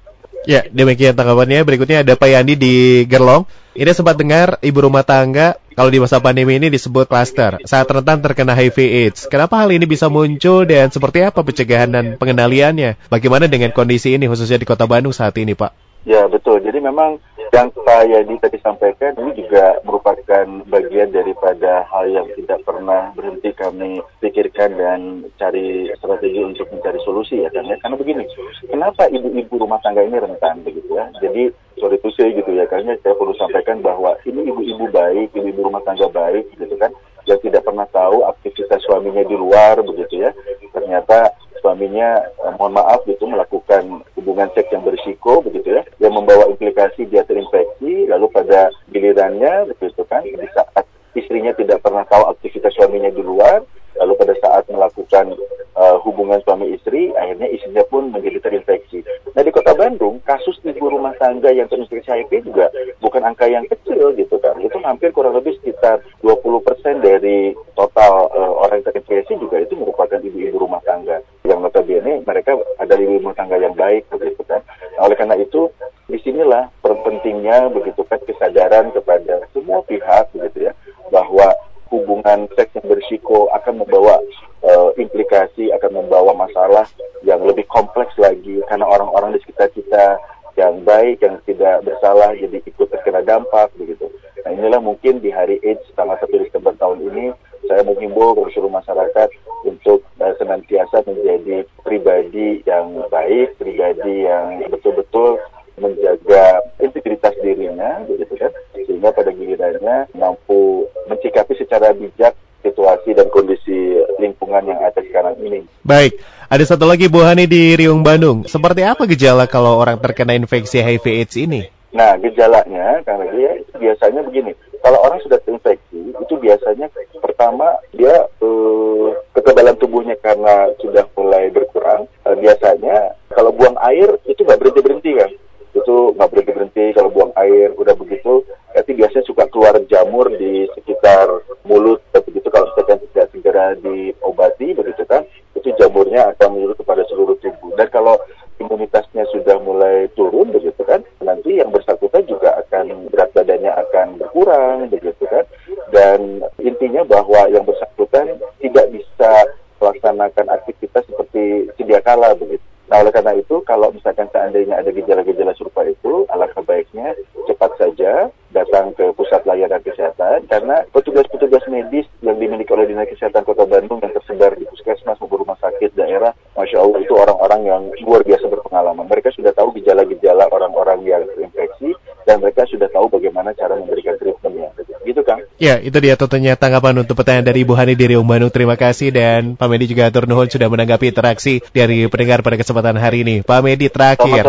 Ya, 0.48 0.64
demikian 0.64 1.12
tanggapannya. 1.12 1.60
Berikutnya 1.60 2.00
ada 2.00 2.16
Pak 2.16 2.24
Yandi 2.24 2.56
di 2.56 3.04
Gerlong. 3.04 3.44
Ini 3.76 3.92
sempat 3.92 4.16
dengar 4.16 4.56
ibu 4.64 4.80
rumah 4.80 5.04
tangga 5.04 5.60
kalau 5.76 5.92
di 5.92 6.00
masa 6.00 6.24
pandemi 6.24 6.56
ini 6.56 6.72
disebut 6.72 7.04
klaster 7.04 7.60
saat 7.68 7.84
rentan 7.84 8.24
terkena 8.24 8.56
HIV 8.56 8.78
AIDS. 8.80 9.20
Kenapa 9.28 9.60
hal 9.60 9.68
ini 9.76 9.84
bisa 9.84 10.08
muncul 10.08 10.64
dan 10.64 10.88
seperti 10.88 11.20
apa 11.20 11.44
pencegahan 11.44 11.92
dan 11.92 12.04
pengendaliannya? 12.16 12.96
Bagaimana 13.12 13.44
dengan 13.44 13.76
kondisi 13.76 14.16
ini 14.16 14.24
khususnya 14.24 14.56
di 14.56 14.64
Kota 14.64 14.88
Bandung 14.88 15.12
saat 15.12 15.36
ini, 15.36 15.52
Pak? 15.52 15.87
Ya 16.06 16.24
betul. 16.30 16.62
Jadi 16.62 16.78
memang 16.78 17.18
yang 17.52 17.68
Pak 17.74 18.06
Yadi 18.06 18.38
tadi 18.38 18.58
sampaikan 18.62 19.18
ini 19.18 19.44
juga 19.44 19.80
merupakan 19.82 20.46
bagian 20.68 21.10
daripada 21.10 21.84
hal 21.90 22.06
yang 22.06 22.28
tidak 22.38 22.60
pernah 22.62 23.10
berhenti 23.16 23.50
kami 23.56 23.98
pikirkan 24.22 24.78
dan 24.78 25.00
cari 25.40 25.90
strategi 25.98 26.44
untuk 26.44 26.70
mencari 26.70 27.00
solusi 27.02 27.42
ya 27.42 27.50
kan 27.50 27.66
ya. 27.66 27.76
Karena 27.82 27.96
begini, 27.98 28.24
kenapa 28.70 29.10
ibu-ibu 29.10 29.58
rumah 29.58 29.80
tangga 29.82 30.06
ini 30.06 30.16
rentan 30.16 30.62
begitu 30.62 30.96
ya? 30.96 31.10
Jadi 31.18 31.50
sorry 31.78 31.98
to 32.02 32.10
say 32.14 32.34
gitu 32.34 32.50
ya, 32.52 32.66
karena 32.66 32.98
saya 33.00 33.14
perlu 33.14 33.34
sampaikan 33.38 33.78
bahwa 33.80 34.18
ini 34.26 34.50
ibu-ibu 34.50 34.90
baik, 34.90 35.30
ibu-ibu 35.34 35.70
rumah 35.70 35.82
tangga 35.86 36.10
baik 36.10 36.50
gitu 36.58 36.74
kan, 36.74 36.90
yang 37.26 37.40
tidak 37.42 37.64
pernah 37.64 37.88
tahu 37.90 38.26
aktivitas 38.28 38.84
suaminya 38.84 39.24
di 39.24 39.34
luar 39.34 39.80
begitu 39.82 40.28
ya. 40.28 40.30
Ternyata 40.70 41.34
suaminya 41.60 42.22
eh, 42.22 42.52
mohon 42.58 42.74
maaf 42.78 43.02
gitu 43.04 43.26
melakukan 43.26 44.02
hubungan 44.14 44.48
seks 44.54 44.70
yang 44.70 44.86
berisiko 44.86 45.42
begitu 45.42 45.78
ya 45.78 45.82
yang 45.98 46.14
membawa 46.14 46.46
implikasi 46.46 47.10
dia 47.10 47.26
terinfeksi 47.26 48.06
lalu 48.06 48.30
pada 48.30 48.70
gilirannya 48.94 49.66
begitu 49.74 50.02
kan 50.06 50.22
di 50.22 50.48
saat 50.54 50.86
istrinya 51.18 51.50
tidak 51.58 51.82
pernah 51.82 52.06
tahu 52.06 52.30
aktivitas 52.30 52.72
suaminya 52.78 53.10
di 53.10 53.22
luar 53.26 53.66
lalu 53.98 54.14
pada 54.14 54.34
saat 54.38 54.62
melakukan 54.70 55.34
uh, 55.74 55.96
hubungan 56.06 56.38
suami 56.46 56.74
istri 56.74 57.10
akhirnya 57.18 57.50
istrinya 57.50 57.82
pun 57.90 58.14
menjadi 58.14 58.38
terinfeksi. 58.42 59.02
Nah 59.34 59.42
di 59.42 59.50
kota 59.50 59.74
Bandung 59.74 60.22
kasus 60.22 60.58
ibu 60.62 60.86
rumah 60.86 61.14
tangga 61.18 61.50
yang 61.50 61.66
terinfeksi 61.66 62.06
HIV 62.06 62.46
juga 62.46 62.70
bukan 63.02 63.26
angka 63.26 63.50
yang 63.50 63.66
kecil 63.66 64.14
gitu 64.14 64.38
kan 64.38 64.58
itu 64.62 64.78
hampir 64.82 65.10
kurang 65.10 65.34
lebih 65.34 65.58
sekitar 65.58 66.02
20% 66.22 67.02
dari 67.02 67.54
total 67.74 68.30
uh, 68.30 68.52
orang 68.62 68.82
yang 68.82 68.86
terinfeksi 68.90 69.34
juga 69.38 69.58
itu 69.62 69.74
merupakan 69.74 70.18
ibu-ibu 70.22 70.62
rumah 70.62 70.82
tangga 70.86 71.18
yang 71.46 71.58
notabene 71.58 72.22
mereka 72.22 72.54
adalah 72.78 73.02
ibu 73.02 73.18
rumah 73.18 73.34
tangga 73.34 73.56
yang 73.58 73.74
baik 73.74 74.06
begitu 74.14 74.42
kan. 74.46 74.62
Nah, 74.98 75.06
oleh 75.06 75.16
karena 75.18 75.34
itu 75.38 75.70
di 76.08 76.18
sinilah 76.24 76.72
pentingnya 76.82 77.68
begitu 77.68 78.00
kan 78.08 78.16
kesadaran 78.24 78.90
kepada 78.96 79.44
semua 79.52 79.84
pihak 79.84 80.32
begitu 80.32 80.70
ya 80.70 80.72
bahwa 81.08 81.52
hubungan 81.88 82.48
seks 82.52 82.76
yang 82.76 82.86
berisiko 82.88 83.48
akan 83.56 83.84
membawa 83.84 84.20
uh, 84.64 84.90
implikasi 85.00 85.72
akan 85.72 86.04
membawa 86.04 86.36
masalah 86.36 86.84
yang 87.24 87.40
lebih 87.44 87.64
kompleks 87.68 88.12
lagi 88.20 88.60
karena 88.68 88.84
orang-orang 88.84 89.34
di 89.36 89.40
sekitar 89.44 89.72
kita 89.72 90.20
yang 90.58 90.82
baik 90.84 91.22
yang 91.22 91.38
tidak 91.46 91.86
bersalah 91.86 92.34
jadi 92.34 92.58
ikut 92.66 92.88
terkena 92.90 93.22
dampak 93.24 93.72
begitu. 93.78 94.10
Nah 94.44 94.50
inilah 94.52 94.82
mungkin 94.82 95.22
di 95.22 95.30
hari 95.32 95.62
AIDS 95.64 95.86
tanggal 95.94 96.18
1 96.18 96.28
Desember 96.34 96.74
tahun 96.76 96.98
ini 97.08 97.32
saya 97.66 97.84
menghimbau 97.84 98.32
kepada 98.32 98.50
seluruh 98.54 98.74
masyarakat 98.74 99.28
untuk 99.66 100.02
uh, 100.18 100.34
senantiasa 100.36 100.97
menjadi 101.08 101.64
pribadi 101.80 102.60
yang 102.68 103.08
baik, 103.08 103.56
pribadi 103.56 104.28
yang 104.28 104.60
betul-betul 104.68 105.40
menjaga 105.78 106.60
integritas 106.82 107.34
dirinya, 107.40 108.02
begitu 108.04 108.34
kan, 108.34 108.52
sehingga 108.74 109.14
pada 109.14 109.30
gilirannya 109.30 110.10
mampu 110.12 110.90
mencikapi 111.06 111.54
secara 111.54 111.94
bijak 111.94 112.34
situasi 112.66 113.14
dan 113.14 113.30
kondisi 113.30 114.02
lingkungan 114.18 114.66
yang 114.66 114.80
ada 114.82 114.98
sekarang 114.98 115.38
ini. 115.38 115.62
Baik, 115.86 116.18
ada 116.50 116.64
satu 116.66 116.84
lagi 116.84 117.06
Bu 117.06 117.22
Hani 117.22 117.46
di 117.46 117.78
Riung 117.78 118.02
Bandung. 118.02 118.44
Seperti 118.50 118.82
apa 118.82 119.06
gejala 119.06 119.46
kalau 119.46 119.78
orang 119.78 120.02
terkena 120.02 120.34
infeksi 120.34 120.82
HIV/AIDS 120.82 121.34
ini? 121.38 121.62
Nah, 121.94 122.20
gejalanya 122.20 123.00
karena 123.06 123.26
dia 123.32 123.50
biasanya 123.78 124.20
begini. 124.26 124.52
Kalau 124.84 124.98
orang 125.02 125.18
sudah 125.24 125.40
terinfeksi, 125.42 126.14
itu 126.14 126.34
biasanya 126.36 126.86
pertama 127.18 127.80
dia 127.96 128.28
uh, 128.44 129.08
kekebalan 129.34 129.74
tubuhnya 129.80 130.14
karena 130.20 130.70
sudah 130.88 131.04
mulai 131.14 131.52
berkurang. 131.52 132.08
Uh, 132.24 132.36
biasanya 132.40 133.12
kalau 133.28 133.52
buang 133.52 133.76
air 133.84 134.08
itu 134.24 134.40
nggak 134.40 134.56
berhenti 134.56 134.80
berhenti 134.80 135.10
kan? 135.12 135.30
Itu 135.76 136.16
nggak 136.16 136.28
berhenti 136.32 136.52
berhenti 136.56 136.84
kalau 136.96 137.12
buang 137.12 137.32
air 137.36 137.76
udah 137.76 137.94
begitu. 137.94 138.42
Berarti 138.72 138.92
biasanya 138.94 139.24
suka 139.28 139.44
keluar 139.52 139.74
jamur 139.90 140.32
di 140.32 140.64
sekitar 140.80 141.28
mulut. 141.68 142.00
Begitu 142.14 142.48
kalau 142.48 142.72
misalkan 142.72 142.98
tidak 143.10 143.26
segera 143.34 143.66
diobati, 143.78 144.72
begitu 144.72 145.02
kan? 145.04 145.22
Itu 145.52 145.74
jamurnya 145.76 146.32
akan 146.34 146.48
menyulut 146.56 146.78
kepada 146.80 147.02
seluruh 147.10 147.36
tubuh. 147.42 147.74
Dan 147.76 147.88
kalau 147.92 148.16
imunitasnya 148.62 149.26
sudah 149.34 149.58
mulai 149.62 150.06
turun, 150.14 150.50
begitu 150.54 150.82
kan? 150.86 151.02
Nanti 151.22 151.58
yang 151.58 151.70
bersangkutan 151.74 152.26
juga 152.26 152.54
akan 152.66 153.10
berat 153.10 153.30
badannya 153.34 153.72
akan 153.72 154.06
berkurang, 154.22 154.90
begitu 154.90 155.24
kan? 155.26 155.44
Dan 155.90 156.42
intinya 156.62 157.02
bahwa 157.02 157.50
yang 157.50 157.66
bersangkutan 157.66 158.38
tidak 158.62 158.86
bisa 158.94 159.32
melaksanakan 159.78 160.46
aktivitas 160.50 161.06
seperti 161.06 161.70
sedia 161.78 162.02
kala, 162.02 162.34
begitu. 162.34 162.62
Nah, 162.88 163.04
oleh 163.04 163.12
karena 163.12 163.36
itu, 163.36 163.60
kalau 163.68 163.92
misalkan 163.92 164.32
seandainya 164.32 164.80
ada 164.80 164.88
gejala-gejala 164.88 165.52
serupa 165.60 165.84
itu, 165.84 166.24
alangkah 166.32 166.64
baiknya 166.64 167.12
cepat 167.44 167.76
saja 167.76 168.32
datang 168.48 168.96
ke 168.96 169.12
pusat 169.12 169.44
layanan 169.44 169.84
kesehatan 169.84 170.48
karena 170.48 170.88
petugas-petugas 170.96 171.68
medis 171.68 172.08
yang 172.24 172.40
dimiliki 172.40 172.72
oleh 172.72 172.88
Dinas 172.88 173.12
Kesehatan 173.12 173.44
Kota 173.44 173.68
Bandung 173.68 174.00
yang 174.00 174.16
tersebar 174.16 174.56
di 174.56 174.64
puskesmas 174.72 175.20
maupun 175.20 175.44
rumah 175.44 175.60
sakit 175.60 175.92
daerah, 176.00 176.32
masya 176.56 176.80
Allah 176.80 177.00
itu 177.04 177.12
orang-orang 177.12 177.60
yang 177.68 177.82
luar 178.08 178.24
biasa 178.24 178.48
berpengalaman. 178.48 179.04
Mereka 179.04 179.36
sudah 179.36 179.52
tahu 179.52 179.76
gejala-gejala 179.76 180.48
orang-orang 180.48 181.04
yang 181.04 181.28
terinfeksi 181.36 181.92
dan 182.24 182.40
mereka 182.40 182.64
sudah 182.72 182.88
tahu 182.88 183.12
bagaimana 183.12 183.52
cara 183.52 183.76
memberikan 183.76 184.16
treatmentnya. 184.16 184.72
Gitu 185.04 185.20
kan? 185.28 185.44
Ya, 185.58 185.82
itu 185.82 185.98
dia 185.98 186.14
tentunya 186.14 186.54
tanggapan 186.54 187.02
untuk 187.02 187.18
pertanyaan 187.18 187.50
dari 187.50 187.66
Ibu 187.66 187.74
Hani 187.74 187.98
di 187.98 188.14
Riung 188.14 188.22
Bandung. 188.22 188.46
Terima 188.54 188.78
kasih 188.78 189.10
dan 189.10 189.58
Pak 189.58 189.66
Medi 189.66 189.90
juga 189.90 190.06
atur 190.06 190.30
nuhun 190.30 190.46
sudah 190.46 190.70
menanggapi 190.70 191.10
interaksi 191.10 191.58
dari 191.74 192.06
pendengar 192.06 192.46
pada 192.46 192.54
kesempatan 192.54 192.94
hari 192.94 193.26
ini. 193.26 193.42
Pak 193.42 193.66
Medi 193.66 193.90
terakhir. 193.90 194.46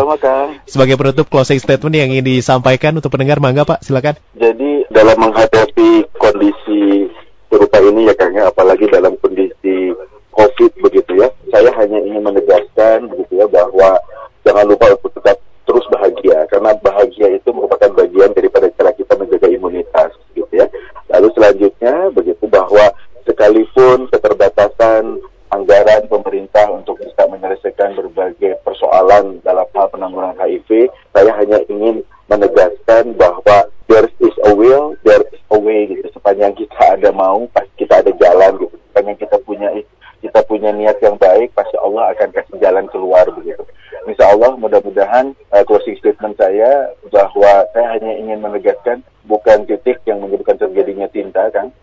Sebagai 0.70 0.94
penutup 0.94 1.26
closing 1.26 1.58
statement 1.58 1.98
yang 1.98 2.14
ingin 2.14 2.38
disampaikan 2.38 2.94
untuk 2.94 3.10
pendengar, 3.10 3.42
mangga 3.42 3.66
Pak, 3.66 3.82
silakan. 3.82 4.22
Jadi 4.38 4.86
dalam 4.86 5.18
menghadapi 5.18 6.06
kondisi 6.14 7.10
serupa 7.50 7.82
ini 7.82 8.06
ya 8.06 8.14
Kang 8.14 8.30
ya, 8.30 8.46
apalagi 8.46 8.86
dalam 8.86 9.18
kondisi 9.18 9.90
COVID 10.30 10.78
begitu 10.78 11.18
ya, 11.18 11.26
saya 11.50 11.74
hanya 11.74 11.98
ingin 12.06 12.22
menegaskan 12.22 13.10
begitu 13.10 13.42
ya 13.42 13.50
bahwa 13.50 13.98
jangan 14.46 14.62
lupa 14.62 14.94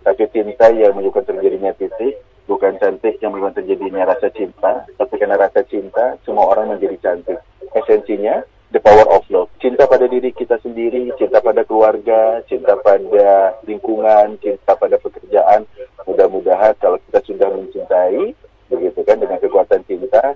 tapi 0.08 0.24
tinta 0.32 0.72
yang 0.72 0.96
menyebabkan 0.96 1.36
terjadinya 1.36 1.76
titik, 1.76 2.24
bukan 2.48 2.80
cantik 2.80 3.20
yang 3.20 3.36
menyebabkan 3.36 3.60
terjadinya 3.60 4.08
rasa 4.08 4.32
cinta, 4.32 4.88
tapi 4.96 5.20
karena 5.20 5.36
rasa 5.36 5.68
cinta 5.68 6.16
semua 6.24 6.48
orang 6.48 6.72
menjadi 6.72 6.96
cantik. 7.04 7.44
Esensinya 7.76 8.40
the 8.72 8.80
power 8.80 9.04
of 9.12 9.28
love. 9.28 9.52
Cinta 9.60 9.84
pada 9.84 10.08
diri 10.08 10.32
kita 10.32 10.56
sendiri, 10.64 11.12
cinta 11.20 11.44
pada 11.44 11.68
keluarga, 11.68 12.40
cinta 12.48 12.80
pada 12.80 13.60
lingkungan, 13.68 14.40
cinta 14.40 14.80
pada 14.80 14.96
pekerjaan. 14.96 15.68
Mudah-mudahan 16.08 16.72
kalau 16.80 17.04
kita 17.12 17.20
sudah 17.28 17.52
mencintai, 17.52 18.32
begitu 18.68 19.00
kan 19.04 19.18
dengan 19.20 19.38
kekuatan 19.40 19.82
cinta, 19.88 20.36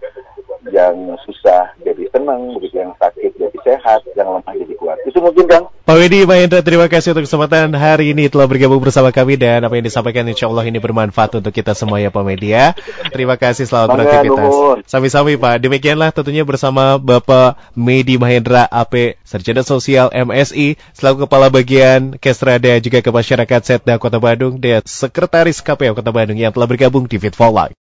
yang 0.70 1.18
susah 1.26 1.74
jadi 1.82 2.06
senang, 2.14 2.54
begitu 2.58 2.80
yang 2.80 2.94
sakit 3.02 3.34
jadi 3.34 3.58
sehat, 3.66 4.06
yang 4.14 4.40
lemah 4.40 4.54
jadi 4.54 4.76
kuat. 4.78 4.98
Itu 5.10 5.20
mungkin 5.20 5.46
Kang. 5.50 5.66
Pak 5.82 5.98
Wedi 5.98 6.24
Mahendra, 6.30 6.62
terima 6.62 6.86
kasih 6.86 7.12
untuk 7.12 7.26
kesempatan 7.26 7.74
hari 7.74 8.14
ini 8.14 8.30
telah 8.30 8.46
bergabung 8.46 8.80
bersama 8.80 9.10
kami 9.10 9.36
dan 9.36 9.66
apa 9.66 9.74
yang 9.76 9.84
disampaikan 9.84 10.24
insya 10.30 10.48
Allah 10.48 10.64
ini 10.70 10.78
bermanfaat 10.78 11.42
untuk 11.42 11.52
kita 11.52 11.74
semua 11.74 11.98
ya 11.98 12.14
Pak 12.14 12.24
Media. 12.24 12.78
Terima 13.10 13.36
kasih 13.36 13.66
selamat 13.66 13.90
beraktivitas. 13.98 14.54
Sami-sami 14.86 15.36
Pak. 15.42 15.60
Demikianlah 15.60 16.14
tentunya 16.14 16.46
bersama 16.46 17.02
Bapak 17.02 17.58
Medi 17.74 18.22
Mahendra 18.22 18.70
AP 18.70 19.18
Sarjana 19.26 19.66
Sosial 19.66 20.14
MSI 20.14 20.78
selaku 20.94 21.26
Kepala 21.26 21.50
Bagian 21.50 22.16
Kesrada 22.22 22.78
juga 22.78 23.02
ke 23.02 23.10
Masyarakat 23.10 23.62
Setda 23.66 23.98
Kota 23.98 24.22
Bandung 24.22 24.62
dan 24.62 24.86
Sekretaris 24.86 25.60
KPU 25.66 25.98
Kota 25.98 26.14
Bandung 26.14 26.38
yang 26.38 26.54
telah 26.54 26.70
bergabung 26.70 27.10
di 27.10 27.18
Fit 27.18 27.34
for 27.34 27.50
Life. 27.50 27.76